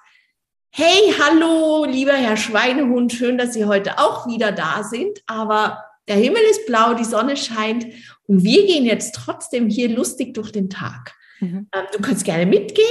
[0.74, 6.16] hey, hallo, lieber Herr Schweinehund, schön, dass Sie heute auch wieder da sind, aber der
[6.16, 7.84] Himmel ist blau, die Sonne scheint
[8.26, 11.14] und wir gehen jetzt trotzdem hier lustig durch den Tag.
[11.40, 11.68] Mhm.
[11.74, 12.86] Ähm, du kannst gerne mitgehen.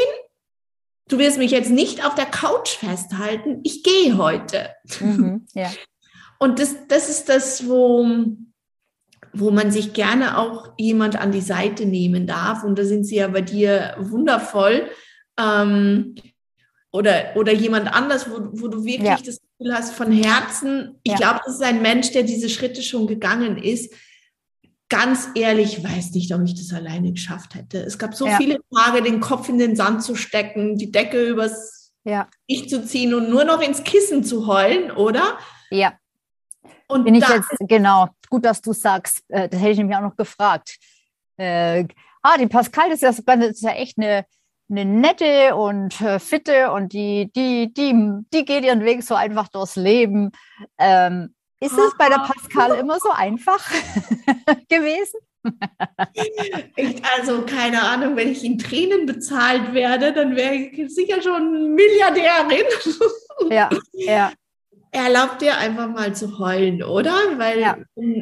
[1.08, 3.62] Du wirst mich jetzt nicht auf der Couch festhalten.
[3.64, 4.70] Ich gehe heute.
[5.00, 5.72] Mhm, ja.
[6.38, 8.06] Und das, das ist das, wo,
[9.34, 12.64] wo man sich gerne auch jemand an die Seite nehmen darf.
[12.64, 14.88] Und da sind sie ja bei dir wundervoll.
[15.40, 16.16] Ähm,
[16.92, 19.18] oder, oder jemand anders, wo, wo du wirklich ja.
[19.18, 21.18] das Gefühl hast von Herzen, ich Ja.
[21.18, 23.94] glaube, das ist ein Mensch, der diese Schritte schon gegangen ist.
[24.90, 27.80] Ganz ehrlich, weiß nicht, ob ich das alleine geschafft hätte.
[27.82, 28.36] Es gab so Ja.
[28.38, 32.84] viele Tage, den Kopf in den Sand zu stecken, die Decke übers Ja, Gesicht zu
[32.86, 35.38] ziehen und nur noch ins Kissen zu heulen, oder?
[35.70, 35.94] ja.
[36.88, 40.02] Und Bin ich jetzt, genau, gut, dass du sagst, äh, das hätte ich nämlich auch
[40.02, 40.78] noch gefragt.
[41.38, 41.86] Äh,
[42.22, 44.26] ah, die Pascal, das ist ja, das ist ja echt eine,
[44.72, 47.94] eine nette und äh, fitte und die, die, die,
[48.34, 50.32] die geht ihren Weg so einfach durchs Leben.
[50.80, 53.64] Ähm, ist es bei der Pascal immer so einfach
[54.70, 55.20] gewesen?
[56.76, 61.74] Echt, also keine Ahnung, wenn ich in Tränen bezahlt werde, dann wäre ich sicher schon
[61.76, 62.66] Milliardärin.
[63.50, 64.32] Ja, ja,
[64.92, 67.14] Erlaubt dir einfach mal zu heulen, oder?
[67.38, 67.78] Weil, Ja.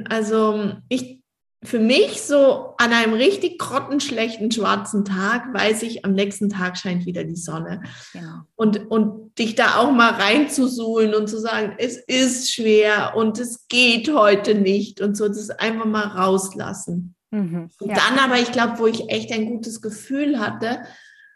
[0.09, 1.18] also ich,
[1.61, 7.05] für mich so an einem richtig grottenschlechten schwarzen Tag weiß ich, am nächsten Tag scheint
[7.05, 7.81] wieder die Sonne.
[8.13, 8.43] genau.
[8.55, 13.67] Und, und dich da auch mal reinzusuhlen und zu sagen, es ist schwer und es
[13.67, 17.15] geht heute nicht und so, das einfach mal rauslassen.
[17.31, 17.95] Mhm, Und ja.
[17.95, 20.79] dann aber, ich glaube, wo ich echt ein gutes Gefühl hatte,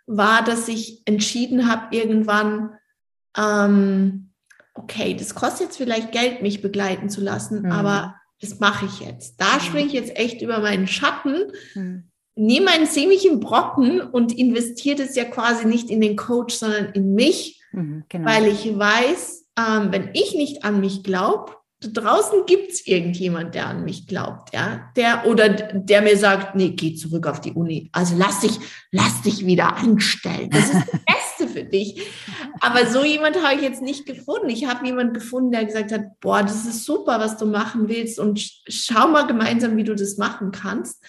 [0.07, 2.71] war, dass ich entschieden habe, irgendwann,
[3.37, 4.31] ähm,
[4.73, 7.71] okay, das kostet jetzt vielleicht Geld, mich begleiten zu lassen, Mhm.
[7.71, 9.39] aber das mache ich jetzt.
[9.39, 12.03] Da springe ich jetzt echt über meinen Schatten, Mhm.
[12.35, 17.13] nehme einen ziemlichen Brocken und investiere das ja quasi nicht in den Coach, sondern in
[17.15, 18.29] mich, Mhm, genau.
[18.29, 21.53] weil ich weiß, ähm, wenn ich nicht an mich glaube,
[21.91, 26.69] draußen gibt es irgendjemand, der an mich glaubt, ja, der oder der mir sagt, nee,
[26.69, 27.89] geh zurück auf die Uni.
[27.91, 28.59] Also lass dich,
[28.91, 30.49] lass dich wieder anstellen.
[30.49, 32.01] Das ist das Beste für dich.
[32.61, 34.49] Aber so jemand habe ich jetzt nicht gefunden.
[34.49, 38.19] Ich habe jemanden gefunden, der gesagt hat, boah, das ist super, was du machen willst
[38.19, 41.03] und sch- schau mal gemeinsam, wie du das machen kannst.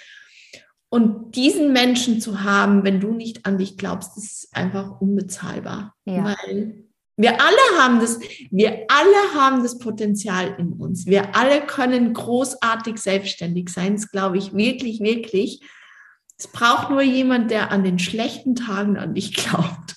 [0.89, 5.95] Und diesen Menschen zu haben, wenn du nicht an dich glaubst, ist einfach unbezahlbar.
[6.05, 6.37] Ja.
[6.47, 6.84] Weil
[7.17, 8.19] wir alle haben das,
[8.51, 11.07] wir alle haben das Potenzial in uns.
[11.07, 13.95] Wir alle können großartig selbstständig sein.
[13.97, 15.61] Das glaube ich wirklich, wirklich.
[16.37, 19.95] Es braucht nur jemand, der an den schlechten Tagen an dich glaubt.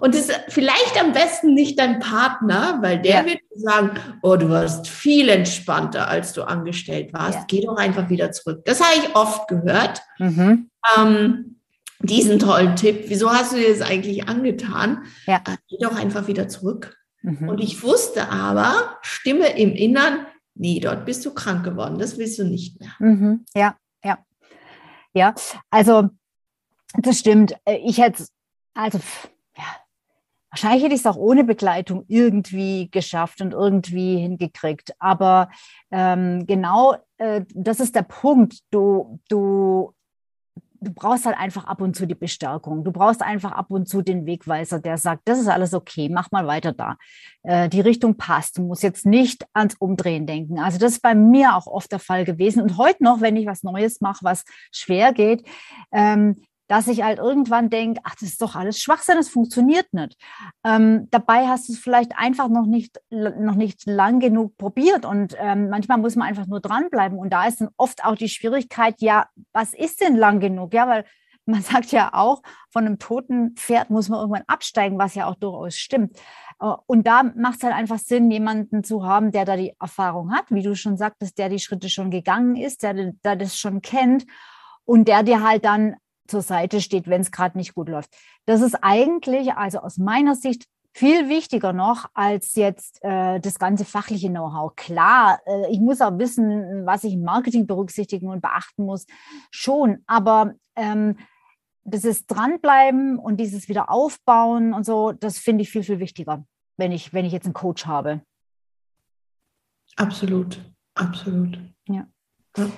[0.00, 3.26] Und es ist vielleicht am besten nicht dein Partner, weil der Ja.
[3.26, 3.90] wird sagen,
[4.22, 7.38] oh, du warst viel entspannter, als du angestellt warst.
[7.38, 7.44] Ja.
[7.48, 8.62] Geh doch einfach wieder zurück.
[8.64, 10.00] Das habe ich oft gehört.
[10.18, 10.70] Mhm.
[10.96, 11.59] Ähm,
[12.00, 13.04] diesen tollen Tipp.
[13.08, 15.04] Wieso hast du dir das eigentlich angetan?
[15.26, 15.36] Ja.
[15.46, 16.96] Äh, Geh doch einfach wieder zurück.
[17.22, 17.48] Mhm.
[17.48, 22.38] Und ich wusste aber, Stimme im Innern, nee, dort bist du krank geworden, das willst
[22.38, 22.92] du nicht mehr.
[22.98, 23.44] Mhm.
[23.54, 24.18] Ja, ja.
[25.12, 25.34] Ja,
[25.70, 26.08] also
[26.94, 27.54] das stimmt.
[27.64, 28.24] Äh, Ich hätte,
[28.74, 28.98] also
[29.56, 29.64] ja,
[30.50, 34.94] wahrscheinlich hätte ich es auch ohne Begleitung irgendwie geschafft und irgendwie hingekriegt.
[34.98, 35.50] Aber
[35.90, 38.60] ähm, genau äh, das ist der Punkt.
[38.70, 39.92] Du, du,
[40.80, 42.84] du brauchst halt einfach ab und zu die Bestärkung.
[42.84, 46.30] Du brauchst einfach ab und zu den Wegweiser, der sagt, das ist alles okay, mach
[46.30, 46.96] mal weiter da.
[47.42, 48.58] Äh, die Richtung passt.
[48.58, 50.58] Du musst jetzt nicht ans Umdrehen denken.
[50.58, 52.62] Also das ist bei mir auch oft der Fall gewesen.
[52.62, 55.46] Und heute noch, wenn ich was Neues mache, was schwer geht,
[55.92, 60.16] ähm, dass ich halt irgendwann denke, ach, das ist doch alles Schwachsinn, das funktioniert nicht.
[60.64, 65.34] Ähm, dabei hast du es vielleicht einfach noch nicht, noch nicht lang genug probiert und
[65.40, 68.94] ähm, manchmal muss man einfach nur dranbleiben und da ist dann oft auch die Schwierigkeit,
[69.00, 70.72] ja, was ist denn lang genug?
[70.72, 71.04] Ja, weil
[71.44, 75.34] man sagt ja auch, von einem toten Pferd muss man irgendwann absteigen, was ja auch
[75.34, 76.16] durchaus stimmt.
[76.60, 80.32] Äh, Und da macht es halt einfach Sinn, jemanden zu haben, der da die Erfahrung
[80.32, 83.82] hat, wie du schon sagtest, der die Schritte schon gegangen ist, der, der das schon
[83.82, 84.24] kennt
[84.84, 85.96] und der dir halt dann
[86.30, 88.14] zur Seite steht, wenn es gerade nicht gut läuft.
[88.46, 93.84] Das ist eigentlich, also aus meiner Sicht, viel wichtiger noch als jetzt äh, das ganze
[93.84, 94.74] fachliche Know-how.
[94.74, 99.06] Klar, äh, ich muss auch wissen, was ich im Marketing berücksichtigen und beachten muss,
[99.50, 100.02] schon.
[100.06, 101.16] Aber ähm,
[101.84, 106.44] das ist dranbleiben und dieses wieder aufbauen und so, das finde ich viel, viel wichtiger,
[106.76, 108.22] wenn ich, wenn ich jetzt einen Coach habe.
[109.96, 110.60] Absolut,
[110.94, 111.58] absolut.
[111.88, 112.06] Ja.
[112.56, 112.70] Ja.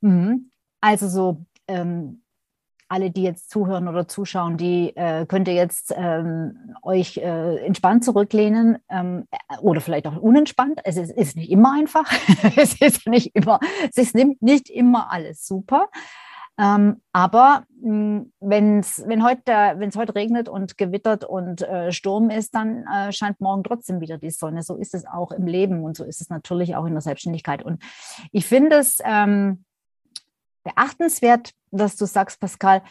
[0.00, 0.50] Mhm.
[0.80, 2.22] Also so ähm,
[2.88, 8.04] alle, die jetzt zuhören oder zuschauen, die äh, könnt ihr jetzt ähm, euch äh, entspannt
[8.04, 10.80] zurücklehnen ähm, äh, oder vielleicht auch unentspannt.
[10.84, 12.10] Es ist, ist nicht immer einfach.
[12.56, 15.88] es ist nicht immer, es ist nicht, immer alles super.
[16.60, 22.84] Ähm, aber wenn's, wenn heute, es heute regnet und gewittert und äh, Sturm ist, dann
[22.86, 24.64] äh, scheint morgen trotzdem wieder die Sonne.
[24.64, 27.62] So ist es auch im Leben und so ist es natürlich auch in der Selbstständigkeit.
[27.62, 27.80] Und
[28.32, 29.64] ich finde es ähm,
[30.68, 32.82] beachtenswert, dass du sagst, Pascal,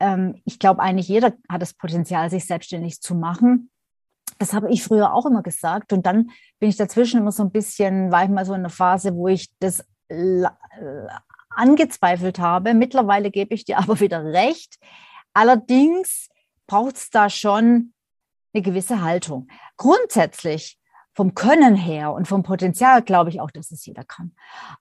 [0.00, 3.70] ähm, ich glaube, eigentlich jeder hat das Potenzial, sich selbstständig zu machen.
[4.38, 5.92] Das habe ich früher auch immer gesagt.
[5.92, 8.70] Und dann bin ich dazwischen immer so ein bisschen, war ich mal so in einer
[8.70, 10.44] Phase, wo ich das äh,
[11.50, 12.74] angezweifelt habe.
[12.74, 14.78] Mittlerweile gebe ich dir aber wieder recht.
[15.32, 16.28] Allerdings
[16.66, 17.92] braucht es da schon
[18.52, 19.48] eine gewisse Haltung.
[19.76, 20.78] Grundsätzlich
[21.14, 24.32] vom Können her und vom Potenzial glaube ich auch, dass es jeder kann.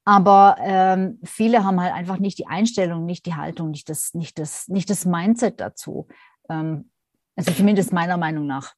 [0.05, 4.39] Aber ähm, viele haben halt einfach nicht die Einstellung, nicht die Haltung, nicht das, nicht
[4.39, 6.07] das, nicht das Mindset dazu.
[6.49, 6.89] Ähm,
[7.35, 8.73] also zumindest meiner Meinung nach.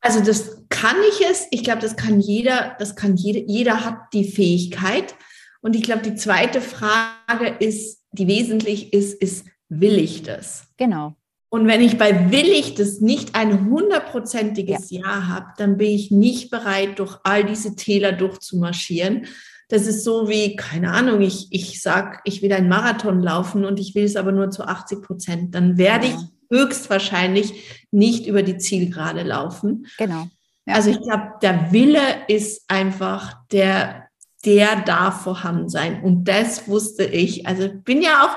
[0.00, 1.46] Also das kann ich es.
[1.50, 2.76] Ich glaube, das kann jeder.
[2.78, 3.40] Das kann jeder.
[3.46, 5.14] Jeder hat die Fähigkeit.
[5.60, 10.66] Und ich glaube, die zweite Frage ist, die wesentlich ist, ist, will ich das?
[10.78, 11.14] Genau.
[11.52, 15.00] Und wenn ich bei will ich das nicht ein hundertprozentiges ja.
[15.00, 19.26] Ja habe, dann bin ich nicht bereit, durch all diese Täler durchzumarschieren.
[19.68, 23.80] Das ist so wie, keine Ahnung, ich, ich sag, ich will einen Marathon laufen und
[23.80, 25.54] ich will es aber nur zu 80 Prozent.
[25.54, 26.14] Dann werde ja.
[26.14, 29.86] ich höchstwahrscheinlich nicht über die Zielgerade laufen.
[29.98, 30.28] Genau.
[30.66, 30.74] Ja.
[30.74, 34.08] Also ich glaube, der Wille ist einfach der,
[34.44, 36.02] der darf vorhanden sein.
[36.02, 37.46] Und das wusste ich.
[37.46, 38.36] Also bin ja auch,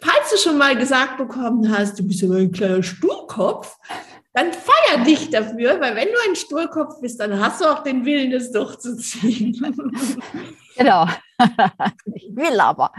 [0.00, 3.76] falls du schon mal gesagt bekommen hast, du bist ja ein kleiner Sturkopf,
[4.32, 8.04] dann feier dich dafür, weil wenn du ein Sturkopf bist, dann hast du auch den
[8.04, 9.84] Willen, das durchzuziehen.
[10.76, 11.06] Genau.
[12.14, 12.92] ich will aber.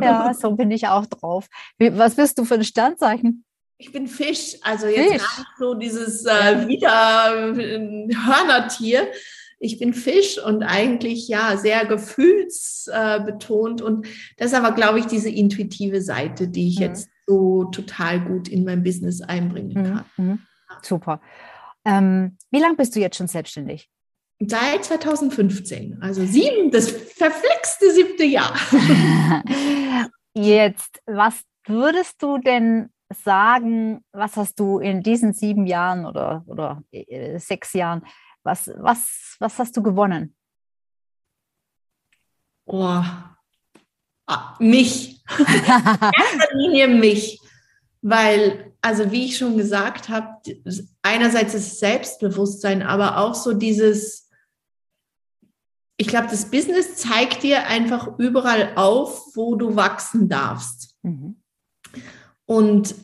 [0.00, 1.48] Ja, so bin ich auch drauf.
[1.78, 3.44] Was bist du für ein Sternzeichen?
[3.78, 5.44] Ich bin Fisch, also jetzt Fisch.
[5.58, 9.08] so dieses äh, wieder äh, Hörnertier.
[9.58, 15.30] Ich bin Fisch und eigentlich ja sehr gefühlsbetont und das ist aber, glaube ich, diese
[15.30, 16.82] intuitive Seite, die ich mhm.
[16.82, 20.04] jetzt so total gut in mein Business einbringen mhm, kann.
[20.16, 20.38] Mhm.
[20.82, 21.20] Super.
[21.84, 23.88] Ähm, wie lange bist du jetzt schon selbstständig?
[24.38, 28.54] Seit 2015, also sieben, das verflixte siebte Jahr.
[30.34, 36.82] jetzt, was würdest du denn sagen, was hast du in diesen sieben Jahren oder, oder
[36.90, 38.02] äh, sechs Jahren,
[38.46, 40.34] was, was, was hast du gewonnen?
[42.64, 43.02] Oh,
[44.26, 45.22] ah, mich.
[45.38, 47.40] Erster Linie mich.
[48.02, 50.40] Weil, also wie ich schon gesagt habe,
[51.02, 54.30] einerseits das Selbstbewusstsein, aber auch so dieses,
[55.96, 60.96] ich glaube, das Business zeigt dir einfach überall auf, wo du wachsen darfst.
[61.02, 61.42] Mhm.
[62.44, 62.94] Und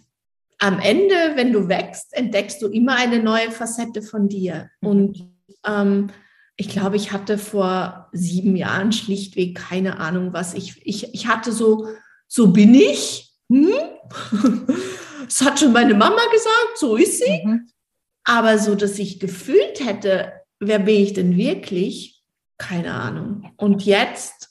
[0.59, 4.71] am Ende, wenn du wächst, entdeckst du immer eine neue Facette von dir.
[4.81, 4.89] Mhm.
[4.89, 5.32] Und
[5.67, 6.11] ähm,
[6.57, 11.53] ich glaube, ich hatte vor sieben Jahren schlichtweg keine Ahnung, was ich, ich, ich hatte
[11.53, 11.89] so,
[12.29, 13.33] so bin ich.
[13.49, 13.73] Hm?
[15.25, 17.43] Das hat schon meine Mama gesagt, so ist sie.
[17.45, 17.71] Mhm.
[18.25, 22.23] Aber so, dass ich gefühlt hätte, wer bin ich denn wirklich?
[22.59, 23.53] Keine Ahnung.
[23.57, 24.51] Und jetzt,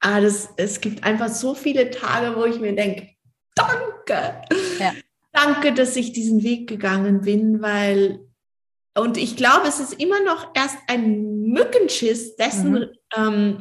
[0.00, 3.08] ah, das, es gibt einfach so viele Tage, wo ich mir denke,
[3.54, 4.42] danke.
[4.78, 4.92] Ja.
[5.32, 8.20] Danke, dass ich diesen Weg gegangen bin, weil,
[9.00, 12.88] und ich glaube, es ist immer noch erst ein Mückenschiss dessen mhm.
[13.16, 13.58] ähm,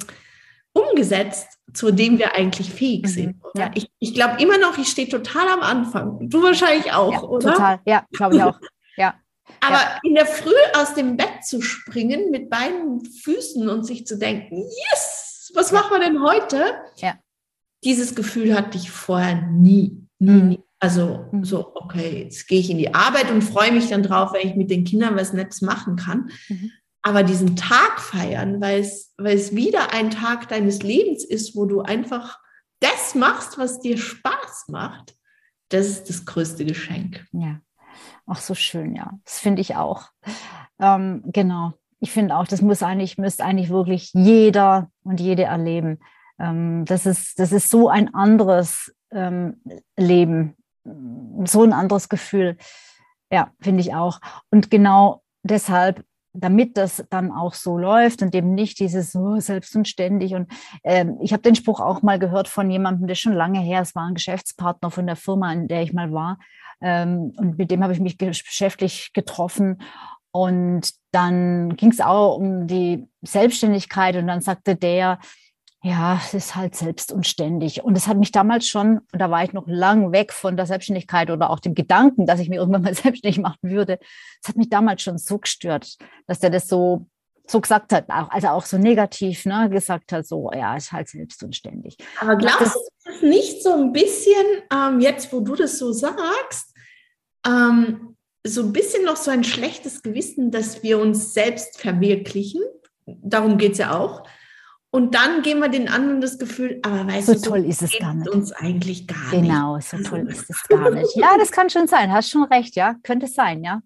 [0.73, 3.07] umgesetzt, zu dem wir eigentlich fähig mhm.
[3.07, 3.41] sind.
[3.55, 3.71] Ja.
[3.73, 6.29] Ich, ich glaube immer noch, ich stehe total am Anfang.
[6.29, 7.53] Du wahrscheinlich auch, ja, oder?
[7.53, 8.59] Total, ja, glaube ich auch.
[8.97, 9.15] Ja.
[9.61, 9.99] Aber ja.
[10.03, 14.57] in der Früh aus dem Bett zu springen mit beiden Füßen und sich zu denken,
[14.91, 16.75] yes, was machen wir denn heute?
[16.97, 17.15] Ja.
[17.83, 20.05] Dieses Gefühl hatte ich vorher nie.
[20.19, 20.47] Nie, mhm.
[20.49, 20.63] nie.
[20.79, 21.43] Also mhm.
[21.43, 24.55] so, okay, jetzt gehe ich in die Arbeit und freue mich dann drauf, wenn ich
[24.55, 26.29] mit den Kindern was Nettes machen kann.
[26.47, 26.71] Mhm.
[27.01, 31.65] Aber diesen Tag feiern, weil es, weil es wieder ein Tag deines Lebens ist, wo
[31.65, 32.39] du einfach
[32.79, 35.15] das machst, was dir Spaß macht,
[35.69, 37.25] das ist das größte Geschenk.
[37.31, 37.61] Ja,
[38.25, 39.11] ach so schön, ja.
[39.25, 40.09] Das finde ich auch.
[40.79, 41.73] Ähm, genau.
[41.99, 45.99] Ich finde auch, das muss eigentlich, müsste eigentlich wirklich jeder und jede erleben.
[46.39, 49.61] Ähm, das, ist, das ist so ein anderes ähm,
[49.97, 52.57] Leben, so ein anderes Gefühl.
[53.31, 54.19] Ja, finde ich auch.
[54.49, 59.75] Und genau deshalb, damit das dann auch so läuft und eben nicht dieses so selbst
[59.75, 60.33] und ständig.
[60.33, 60.51] Und
[60.83, 63.95] ähm, ich habe den Spruch auch mal gehört von jemandem, der schon lange her, es
[63.95, 66.39] war ein Geschäftspartner von der Firma, in der ich mal war.
[66.81, 69.81] Ähm, und mit dem habe ich mich geschäftlich getroffen.
[70.31, 74.15] Und dann ging es auch um die Selbstständigkeit.
[74.15, 75.19] Und dann sagte der,
[75.81, 77.83] ja, es ist halt selbst und ständig.
[77.83, 80.65] Und es hat mich damals schon, und da war ich noch lang weg von der
[80.65, 83.97] Selbstständigkeit oder auch dem Gedanken, dass ich mir irgendwann mal selbstständig machen würde.
[84.41, 87.07] Es hat mich damals schon so gestört, dass der das so,
[87.47, 91.07] so gesagt hat, auch, also auch so negativ ne, gesagt hat, so, ja, ist halt
[91.07, 91.97] selbst und ständig.
[92.19, 95.93] Aber glaubst du, das ist nicht so ein bisschen, ähm, jetzt wo du das so
[95.93, 96.75] sagst,
[97.47, 102.61] ähm, so ein bisschen noch so ein schlechtes Gewissen, dass wir uns selbst verwirklichen?
[103.05, 104.23] Darum geht es ja auch
[104.91, 107.81] und dann geben wir den anderen das Gefühl, aber weißt so du, so toll ist
[107.83, 108.29] es gar nicht.
[108.29, 109.91] uns eigentlich gar genau, nicht.
[109.91, 111.15] Genau, so toll ist es gar nicht.
[111.15, 112.11] Ja, das kann schon sein.
[112.11, 113.81] Hast schon recht, ja, könnte sein, ja.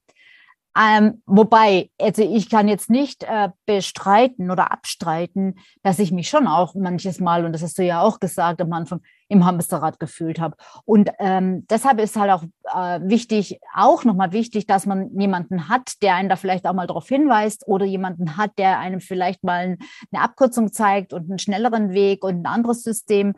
[0.75, 6.47] Ähm, wobei, also ich kann jetzt nicht äh, bestreiten oder abstreiten, dass ich mich schon
[6.47, 10.39] auch manches Mal, und das hast du ja auch gesagt am Anfang, im Hamsterrad gefühlt
[10.39, 10.55] habe.
[10.85, 12.43] Und ähm, deshalb ist halt auch
[12.73, 16.87] äh, wichtig, auch nochmal wichtig, dass man jemanden hat, der einen da vielleicht auch mal
[16.87, 19.77] darauf hinweist oder jemanden hat, der einem vielleicht mal
[20.11, 23.33] eine Abkürzung zeigt und einen schnelleren Weg und ein anderes System.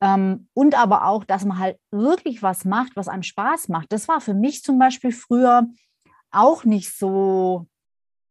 [0.00, 3.92] Ähm, und aber auch, dass man halt wirklich was macht, was einem Spaß macht.
[3.92, 5.66] Das war für mich zum Beispiel früher
[6.30, 7.66] auch nicht so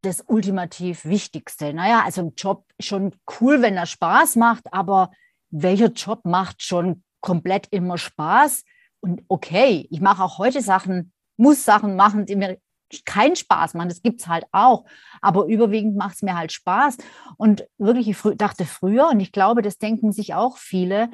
[0.01, 1.73] das ultimativ Wichtigste.
[1.73, 5.11] Naja, also ein Job schon cool, wenn er Spaß macht, aber
[5.49, 8.63] welcher Job macht schon komplett immer Spaß?
[8.99, 12.57] Und okay, ich mache auch heute Sachen, muss Sachen machen, die mir
[13.05, 13.89] keinen Spaß machen.
[13.89, 14.85] Das gibt es halt auch.
[15.21, 16.97] Aber überwiegend macht es mir halt Spaß.
[17.37, 21.09] Und wirklich, ich dachte früher, und ich glaube, das denken sich auch viele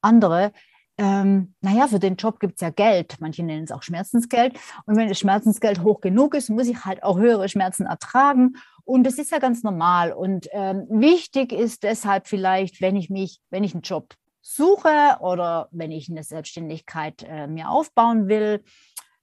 [0.00, 0.52] andere,
[0.98, 3.16] ähm, naja, für den Job gibt es ja Geld.
[3.20, 4.58] Manche nennen es auch Schmerzensgeld.
[4.86, 8.54] Und wenn das Schmerzensgeld hoch genug ist, muss ich halt auch höhere Schmerzen ertragen.
[8.84, 10.12] Und das ist ja ganz normal.
[10.12, 15.68] Und ähm, wichtig ist deshalb vielleicht, wenn ich mich, wenn ich einen Job suche oder
[15.72, 18.64] wenn ich eine Selbstständigkeit äh, mir aufbauen will,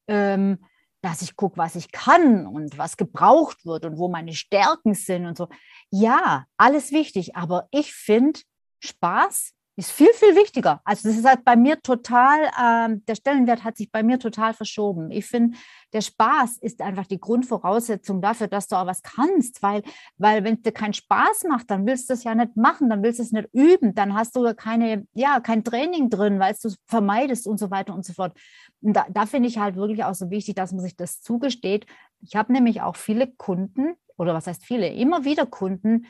[0.07, 0.59] ähm,
[1.01, 5.25] dass ich gucke, was ich kann und was gebraucht wird und wo meine Stärken sind
[5.25, 5.49] und so.
[5.89, 7.35] Ja, alles wichtig.
[7.35, 8.41] Aber ich finde,
[8.79, 10.81] Spaß ist viel, viel wichtiger.
[10.83, 14.53] Also das ist halt bei mir total, ähm, der Stellenwert hat sich bei mir total
[14.53, 15.09] verschoben.
[15.09, 15.57] Ich finde,
[15.93, 19.81] der Spaß ist einfach die Grundvoraussetzung dafür, dass du auch was kannst, weil,
[20.17, 23.01] weil wenn es dir keinen Spaß macht, dann willst du es ja nicht machen, dann
[23.01, 26.67] willst du es nicht üben, dann hast du keine, ja, kein Training drin, weil du
[26.67, 28.37] es vermeidest und so weiter und so fort.
[28.81, 31.87] Und da, da finde ich halt wirklich auch so wichtig, dass man sich das zugesteht.
[32.21, 36.05] Ich habe nämlich auch viele Kunden, oder was heißt viele, immer wieder Kunden,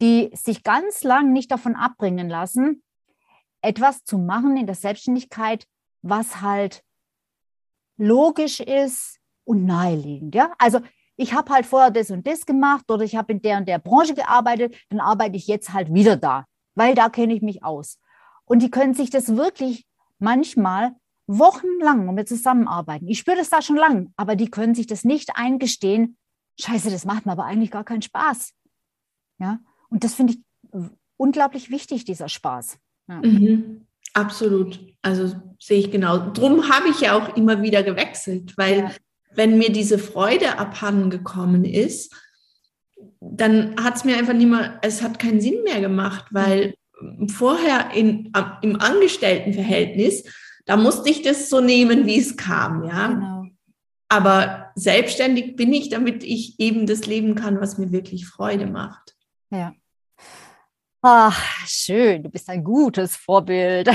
[0.00, 2.82] die sich ganz lang nicht davon abbringen lassen,
[3.64, 5.66] etwas zu machen in der Selbstständigkeit,
[6.02, 6.84] was halt
[7.96, 10.34] logisch ist und naheliegend.
[10.34, 10.52] Ja?
[10.58, 10.80] Also
[11.16, 13.78] ich habe halt vorher das und das gemacht oder ich habe in der und der
[13.78, 16.44] Branche gearbeitet, dann arbeite ich jetzt halt wieder da,
[16.74, 17.98] weil da kenne ich mich aus.
[18.44, 19.86] Und die können sich das wirklich
[20.18, 20.94] manchmal
[21.26, 23.08] wochenlang, wir zusammenarbeiten.
[23.08, 26.18] Ich spüre das da schon lang, aber die können sich das nicht eingestehen.
[26.60, 28.52] Scheiße, das macht mir aber eigentlich gar keinen Spaß.
[29.38, 29.58] Ja,
[29.88, 30.40] und das finde ich
[31.16, 32.78] unglaublich wichtig, dieser Spaß.
[33.08, 33.20] Ja.
[33.22, 33.86] Mhm.
[34.12, 34.80] Absolut.
[35.02, 36.30] Also sehe ich genau.
[36.30, 38.90] Drum habe ich ja auch immer wieder gewechselt, weil ja.
[39.34, 42.14] wenn mir diese Freude abhanden gekommen ist,
[43.20, 46.74] dann hat es mir einfach nicht mehr, es hat keinen Sinn mehr gemacht, weil
[47.28, 48.32] vorher in,
[48.62, 50.24] im Angestelltenverhältnis,
[50.66, 53.08] da musste ich das so nehmen, wie es kam, ja.
[53.08, 53.44] Genau.
[54.08, 59.16] Aber selbstständig bin ich, damit ich eben das leben kann, was mir wirklich Freude macht.
[59.50, 59.74] Ja.
[61.06, 63.88] Ach, schön, du bist ein gutes Vorbild.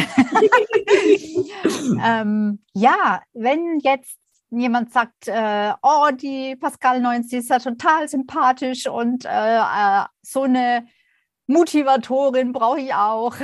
[2.05, 4.15] ähm, ja, wenn jetzt
[4.51, 10.03] jemand sagt, äh, oh, die Pascal Neunz, die ist ja total sympathisch und äh, äh
[10.21, 10.85] so eine
[11.49, 13.35] Motivatorin brauche ich auch.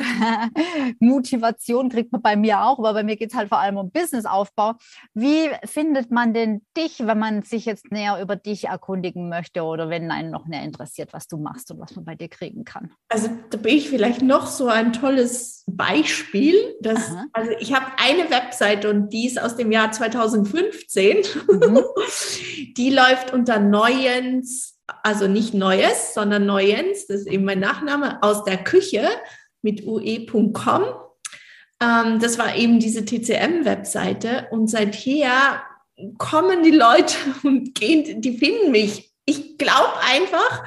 [0.99, 3.89] Motivation kriegt man bei mir auch, aber bei mir geht es halt vor allem um
[3.89, 4.73] Businessaufbau.
[5.15, 9.89] Wie findet man denn dich, wenn man sich jetzt näher über dich erkundigen möchte oder
[9.89, 12.91] wenn einen noch näher interessiert, was du machst und was man bei dir kriegen kann?
[13.09, 16.75] Also da bin ich vielleicht noch so ein tolles Beispiel.
[16.81, 21.17] Dass, also ich habe eine Webseite und die ist aus dem Jahr 2015.
[21.47, 21.83] Mhm.
[22.77, 28.43] die läuft unter Neuens also nicht Neues, sondern Neuens, das ist eben mein Nachname, aus
[28.43, 29.07] der Küche
[29.61, 30.83] mit ue.com.
[31.81, 35.63] Ähm, das war eben diese TCM-Webseite und seither
[36.17, 39.11] kommen die Leute und gehen, die finden mich.
[39.25, 40.63] Ich glaube einfach,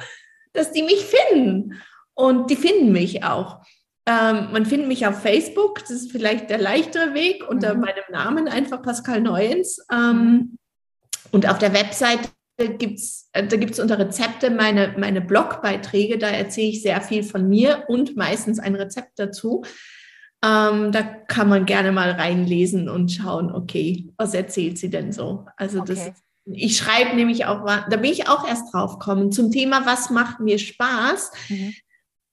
[0.53, 1.81] dass die mich finden
[2.13, 3.61] und die finden mich auch.
[4.05, 7.81] Ähm, man findet mich auf Facebook, das ist vielleicht der leichtere Weg, unter mhm.
[7.81, 9.85] meinem Namen einfach Pascal Neuens.
[9.91, 10.57] Ähm,
[11.31, 12.31] und auf der Website
[12.67, 17.23] gibt's, äh, da gibt es unter Rezepte meine, meine Blogbeiträge, da erzähle ich sehr viel
[17.23, 19.63] von mir und meistens ein Rezept dazu.
[20.43, 25.45] Ähm, da kann man gerne mal reinlesen und schauen, okay, was erzählt sie denn so?
[25.57, 25.93] Also okay.
[25.93, 26.11] das,
[26.45, 30.39] ich schreibe nämlich auch, da bin ich auch erst drauf gekommen, zum Thema, was macht
[30.39, 31.31] mir Spaß?
[31.49, 31.73] Mhm.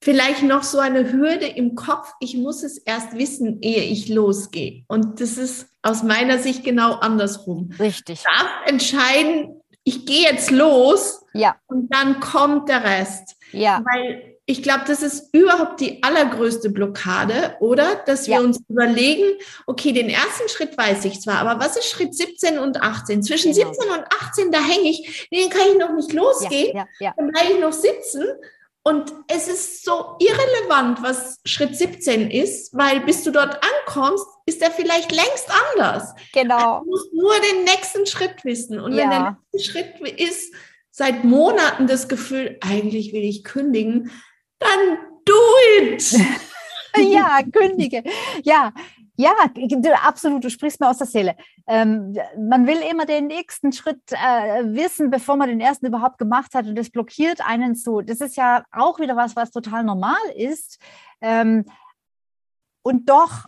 [0.02, 4.84] Vielleicht noch so eine Hürde im Kopf, ich muss es erst wissen, ehe ich losgehe.
[4.86, 7.70] Und das ist aus meiner Sicht genau andersrum.
[7.78, 8.20] Richtig.
[8.20, 9.55] Ich darf entscheiden,
[9.86, 11.54] ich gehe jetzt los ja.
[11.68, 13.36] und dann kommt der Rest.
[13.52, 13.80] Ja.
[13.84, 17.94] Weil ich glaube, das ist überhaupt die allergrößte Blockade, oder?
[18.04, 18.40] Dass wir ja.
[18.40, 22.82] uns überlegen, okay, den ersten Schritt weiß ich zwar, aber was ist Schritt 17 und
[22.82, 23.22] 18?
[23.22, 23.68] Zwischen genau.
[23.68, 27.30] 17 und 18, da hänge ich, den kann ich noch nicht losgehen, ja, ja, dann
[27.30, 28.24] bleibe ich noch sitzen.
[28.82, 34.62] Und es ist so irrelevant, was Schritt 17 ist, weil bis du dort ankommst, ist
[34.62, 36.14] er vielleicht längst anders.
[36.32, 36.80] Genau.
[36.80, 38.80] Du musst nur den nächsten Schritt wissen.
[38.80, 39.02] Und Ja.
[39.02, 40.54] wenn der nächste Schritt ist,
[40.90, 44.10] seit Monaten das Gefühl, eigentlich will ich kündigen,
[44.58, 45.34] dann do
[45.82, 46.12] it.
[46.96, 48.04] ja, kündige.
[48.44, 48.72] Ja,
[49.18, 49.32] ja,
[50.04, 51.36] absolut, du sprichst mir aus der Seele.
[51.66, 56.54] Ähm, man will immer den nächsten Schritt äh, wissen, bevor man den ersten überhaupt gemacht
[56.54, 58.02] hat und das blockiert einen so.
[58.02, 60.78] Das ist ja auch wieder was, was total normal ist.
[61.22, 61.64] Ähm,
[62.82, 63.46] und doch,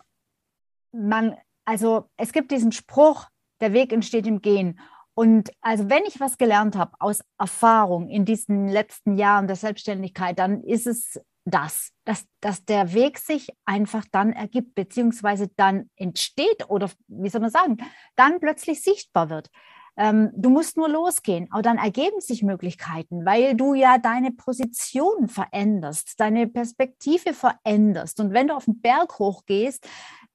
[0.91, 1.35] man,
[1.65, 3.27] also es gibt diesen Spruch,
[3.61, 4.79] der Weg entsteht im Gehen.
[5.13, 10.39] Und also wenn ich was gelernt habe aus Erfahrung in diesen letzten Jahren der Selbstständigkeit,
[10.39, 16.69] dann ist es das, dass, dass der Weg sich einfach dann ergibt, beziehungsweise dann entsteht
[16.69, 17.77] oder wie soll man sagen,
[18.15, 19.49] dann plötzlich sichtbar wird.
[19.97, 25.27] Ähm, du musst nur losgehen, aber dann ergeben sich Möglichkeiten, weil du ja deine Position
[25.27, 28.21] veränderst, deine Perspektive veränderst.
[28.21, 29.85] Und wenn du auf den Berg hochgehst,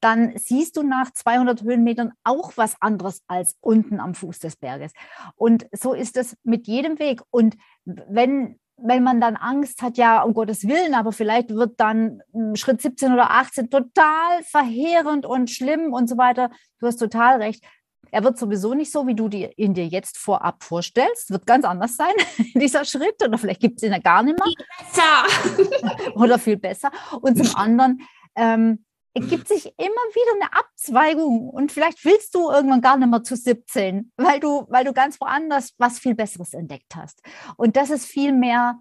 [0.04, 4.92] dann siehst du nach 200 Höhenmetern auch was anderes als unten am Fuß des Berges.
[5.34, 7.22] Und so ist es mit jedem Weg.
[7.30, 12.20] Und wenn wenn man dann Angst hat, ja, um Gottes Willen, aber vielleicht wird dann
[12.32, 16.50] hm, Schritt 17 oder 18 total verheerend und schlimm und so weiter.
[16.80, 17.64] Du hast total recht.
[18.10, 21.30] Er wird sowieso nicht so, wie du dir, ihn dir jetzt vorab vorstellst.
[21.30, 22.12] Wird ganz anders sein,
[22.54, 23.22] dieser Schritt.
[23.24, 24.52] Oder vielleicht gibt es ihn ja gar nicht mehr.
[24.78, 26.12] Besser.
[26.16, 26.90] Oder viel besser.
[27.20, 28.02] Und zum anderen
[28.34, 28.84] ähm,
[29.14, 31.48] ergibt sich immer wieder eine Abzweigung.
[31.48, 35.20] Und vielleicht willst du irgendwann gar nicht mehr zu 17, weil du, weil du ganz
[35.20, 37.22] woanders was viel Besseres entdeckt hast.
[37.56, 38.80] Und das ist viel mehr,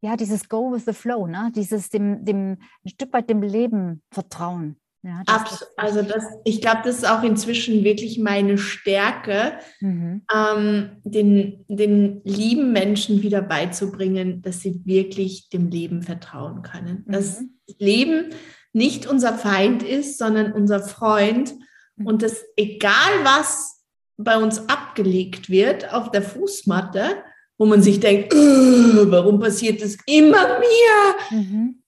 [0.00, 1.52] ja, dieses Go with the Flow, ne?
[1.54, 4.80] dieses dem, dem ein Stück weit dem Leben vertrauen.
[5.02, 10.22] Ja, das also das, ich glaube, das ist auch inzwischen wirklich meine Stärke, Mhm.
[10.34, 17.04] ähm, den, den lieben Menschen wieder beizubringen, dass sie wirklich dem Leben vertrauen können.
[17.06, 17.12] Mhm.
[17.12, 17.42] das
[17.78, 18.30] Leben
[18.74, 21.54] nicht unser Feind ist, sondern unser Freund
[21.96, 22.06] Mhm.
[22.08, 23.82] und dass egal was
[24.16, 27.22] bei uns abgelegt wird auf der Fußmatte,
[27.56, 31.38] wo man sich denkt, "Äh, warum passiert das immer mir?
[31.38, 31.82] Mhm.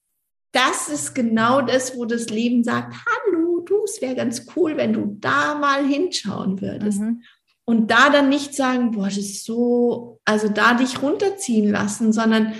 [0.53, 4.93] Das ist genau das, wo das Leben sagt, hallo, du, es wäre ganz cool, wenn
[4.93, 7.01] du da mal hinschauen würdest.
[7.01, 7.22] Mhm.
[7.64, 12.53] Und da dann nicht sagen, boah, das ist so, also da dich runterziehen lassen, sondern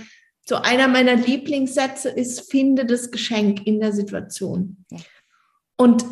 [0.49, 4.85] so einer meiner Lieblingssätze ist, finde das Geschenk in der Situation.
[5.77, 6.05] Und,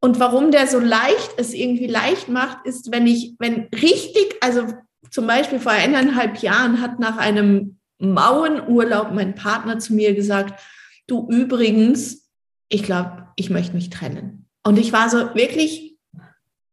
[0.00, 4.66] und warum der so leicht es irgendwie leicht macht, ist, wenn ich, wenn richtig, also
[5.10, 10.60] zum Beispiel vor eineinhalb Jahren hat nach einem Mauenurlaub mein Partner zu mir gesagt,
[11.06, 12.30] du übrigens,
[12.68, 14.46] ich glaube, ich möchte mich trennen.
[14.64, 15.96] Und ich war so wirklich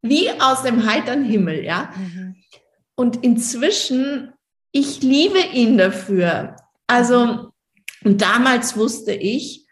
[0.02, 1.90] wie aus dem heiteren Himmel, ja.
[1.98, 2.36] Mhm.
[2.96, 4.34] Und inzwischen,
[4.72, 6.56] ich liebe ihn dafür.
[6.88, 7.52] Also,
[8.04, 9.66] und damals wusste ich,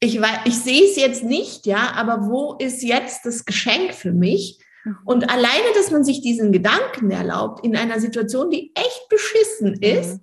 [0.00, 4.58] ich, ich sehe es jetzt nicht, ja, aber wo ist jetzt das Geschenk für mich?
[4.84, 4.98] Mhm.
[5.04, 10.20] Und alleine, dass man sich diesen Gedanken erlaubt, in einer Situation, die echt beschissen ist,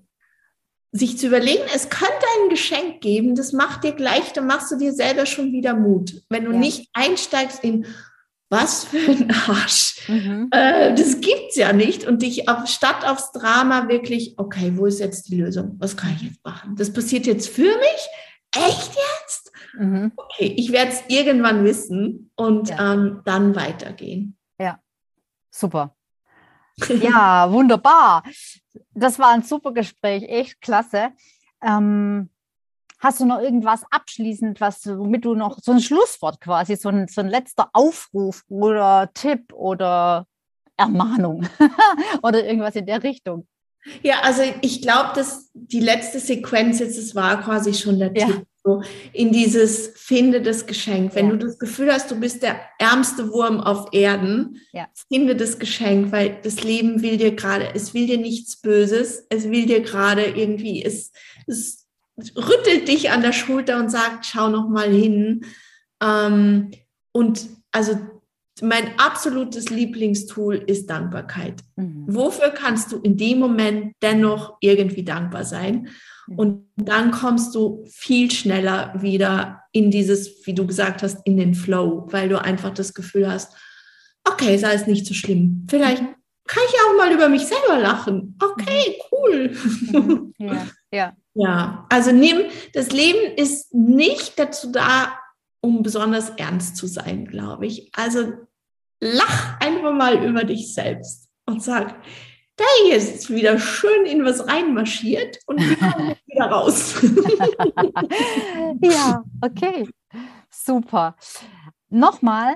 [0.94, 4.78] sich zu überlegen, es könnte ein Geschenk geben, das macht dir gleich, dann machst du
[4.78, 6.24] dir selber schon wieder Mut.
[6.30, 6.58] Wenn du Ja.
[6.58, 7.86] nicht einsteigst in,
[8.50, 10.50] was für ein Arsch, Mhm.
[10.52, 15.00] äh, das gibt's ja nicht und dich auf, statt aufs Drama wirklich, okay, wo ist
[15.00, 15.76] jetzt die Lösung?
[15.80, 16.76] Was kann ich jetzt machen?
[16.76, 18.08] Das passiert jetzt für mich?
[18.56, 19.52] Echt jetzt?
[19.78, 20.12] Mhm.
[20.16, 22.94] Okay, ich werde es irgendwann wissen und Ja.
[22.94, 24.38] ähm, dann weitergehen.
[25.52, 25.96] Super.
[27.00, 28.24] Ja, wunderbar.
[28.94, 31.12] Das war ein super Gespräch, echt klasse.
[31.64, 32.30] Ähm,
[33.00, 37.08] hast du noch irgendwas abschließend, was, womit du noch so ein Schlusswort quasi, so ein,
[37.08, 40.26] so ein letzter Aufruf oder Tipp oder
[40.78, 41.48] Ermahnung
[42.24, 43.48] oder irgendwas in der Richtung?
[44.02, 48.26] Ja, also ich glaube, dass die letzte Sequenz jetzt, das war quasi schon der Ja.
[48.26, 48.82] Tipp, so
[49.14, 51.14] in dieses Finde das Geschenk.
[51.14, 51.32] Wenn Ja.
[51.36, 54.88] du das Gefühl hast, du bist der ärmste Wurm auf Erden, Ja.
[55.08, 59.44] finde das Geschenk, weil das Leben will dir gerade, es will dir nichts Böses, es
[59.52, 61.12] will dir gerade irgendwie, es,
[61.46, 61.85] es
[62.18, 65.46] rüttelt dich an der Schulter und sagt, schau noch mal hin.
[66.02, 66.72] Ähm,
[67.12, 67.98] und also
[68.62, 71.62] mein absolutes Lieblingstool ist Dankbarkeit.
[71.76, 72.06] Mhm.
[72.08, 75.90] Wofür kannst du in dem Moment dennoch irgendwie dankbar sein?
[76.28, 81.54] Und dann kommst du viel schneller wieder in dieses, wie du gesagt hast, in den
[81.54, 83.56] Flow, weil du einfach das Gefühl hast,
[84.24, 85.68] okay, sei es nicht so schlimm.
[85.70, 86.02] Vielleicht
[86.48, 88.38] kann ich auch mal über mich selber lachen.
[88.42, 89.56] Okay, cool.
[89.92, 90.34] Mhm.
[90.38, 91.14] Ja, ja.
[91.36, 95.20] Ja, also nimm, das Leben ist nicht dazu da,
[95.60, 97.92] um besonders ernst zu sein, glaube ich.
[97.94, 98.34] Also
[99.02, 102.02] lach einfach mal über dich selbst und sag,
[102.56, 105.82] da ist wieder schön in was reinmarschiert und jetzt
[106.28, 107.02] wieder raus.
[108.82, 109.90] ja, okay.
[110.50, 111.18] Super.
[111.90, 112.56] nochmal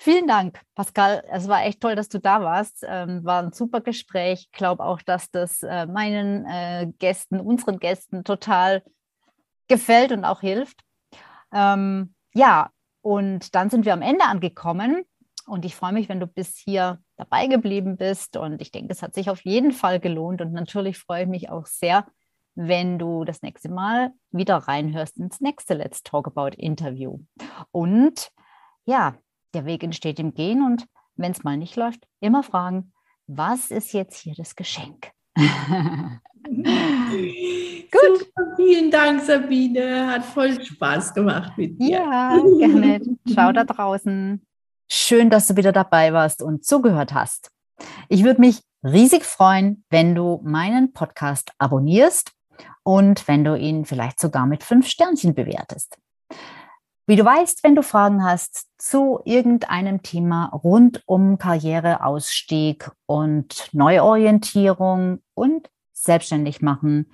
[0.00, 1.24] Vielen Dank, Pascal.
[1.28, 2.84] Es war echt toll, dass du da warst.
[2.86, 4.48] Ähm, war ein super Gespräch.
[4.50, 8.84] Ich glaube auch, dass das äh, meinen äh, Gästen, unseren Gästen total
[9.66, 10.82] gefällt und auch hilft.
[11.52, 12.70] Ähm, ja,
[13.02, 15.02] und dann sind wir am Ende angekommen.
[15.48, 18.36] Und ich freue mich, wenn du bis hier dabei geblieben bist.
[18.36, 20.40] Und ich denke, es hat sich auf jeden Fall gelohnt.
[20.40, 22.06] Und natürlich freue ich mich auch sehr,
[22.54, 27.18] wenn du das nächste Mal wieder reinhörst ins nächste Let's Talk About Interview.
[27.72, 28.30] Und
[28.84, 29.16] ja,
[29.54, 30.86] der Weg entsteht im Gehen und
[31.16, 32.92] wenn es mal nicht läuft, immer fragen,
[33.26, 35.10] was ist jetzt hier das Geschenk?
[37.90, 38.18] Gut.
[38.18, 40.06] Super, vielen Dank, Sabine.
[40.06, 41.98] Hat voll Spaß gemacht mit dir.
[41.98, 43.00] Ja, gerne.
[43.28, 44.42] Ciao da draußen.
[44.90, 47.50] Schön, dass du wieder dabei warst und zugehört hast.
[48.08, 52.32] Ich würde mich riesig freuen, wenn du meinen Podcast abonnierst
[52.82, 55.98] und wenn du ihn vielleicht sogar mit fünf Sternchen bewertest.
[57.08, 65.20] Wie du weißt, wenn du Fragen hast zu irgendeinem Thema rund um Karriereausstieg und Neuorientierung
[65.32, 67.10] und selbstständig machen,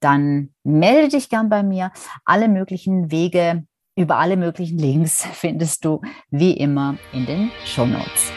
[0.00, 1.92] dann melde dich gern bei mir.
[2.24, 3.66] Alle möglichen Wege
[3.96, 8.32] über alle möglichen Links findest du wie immer in den Show Notes.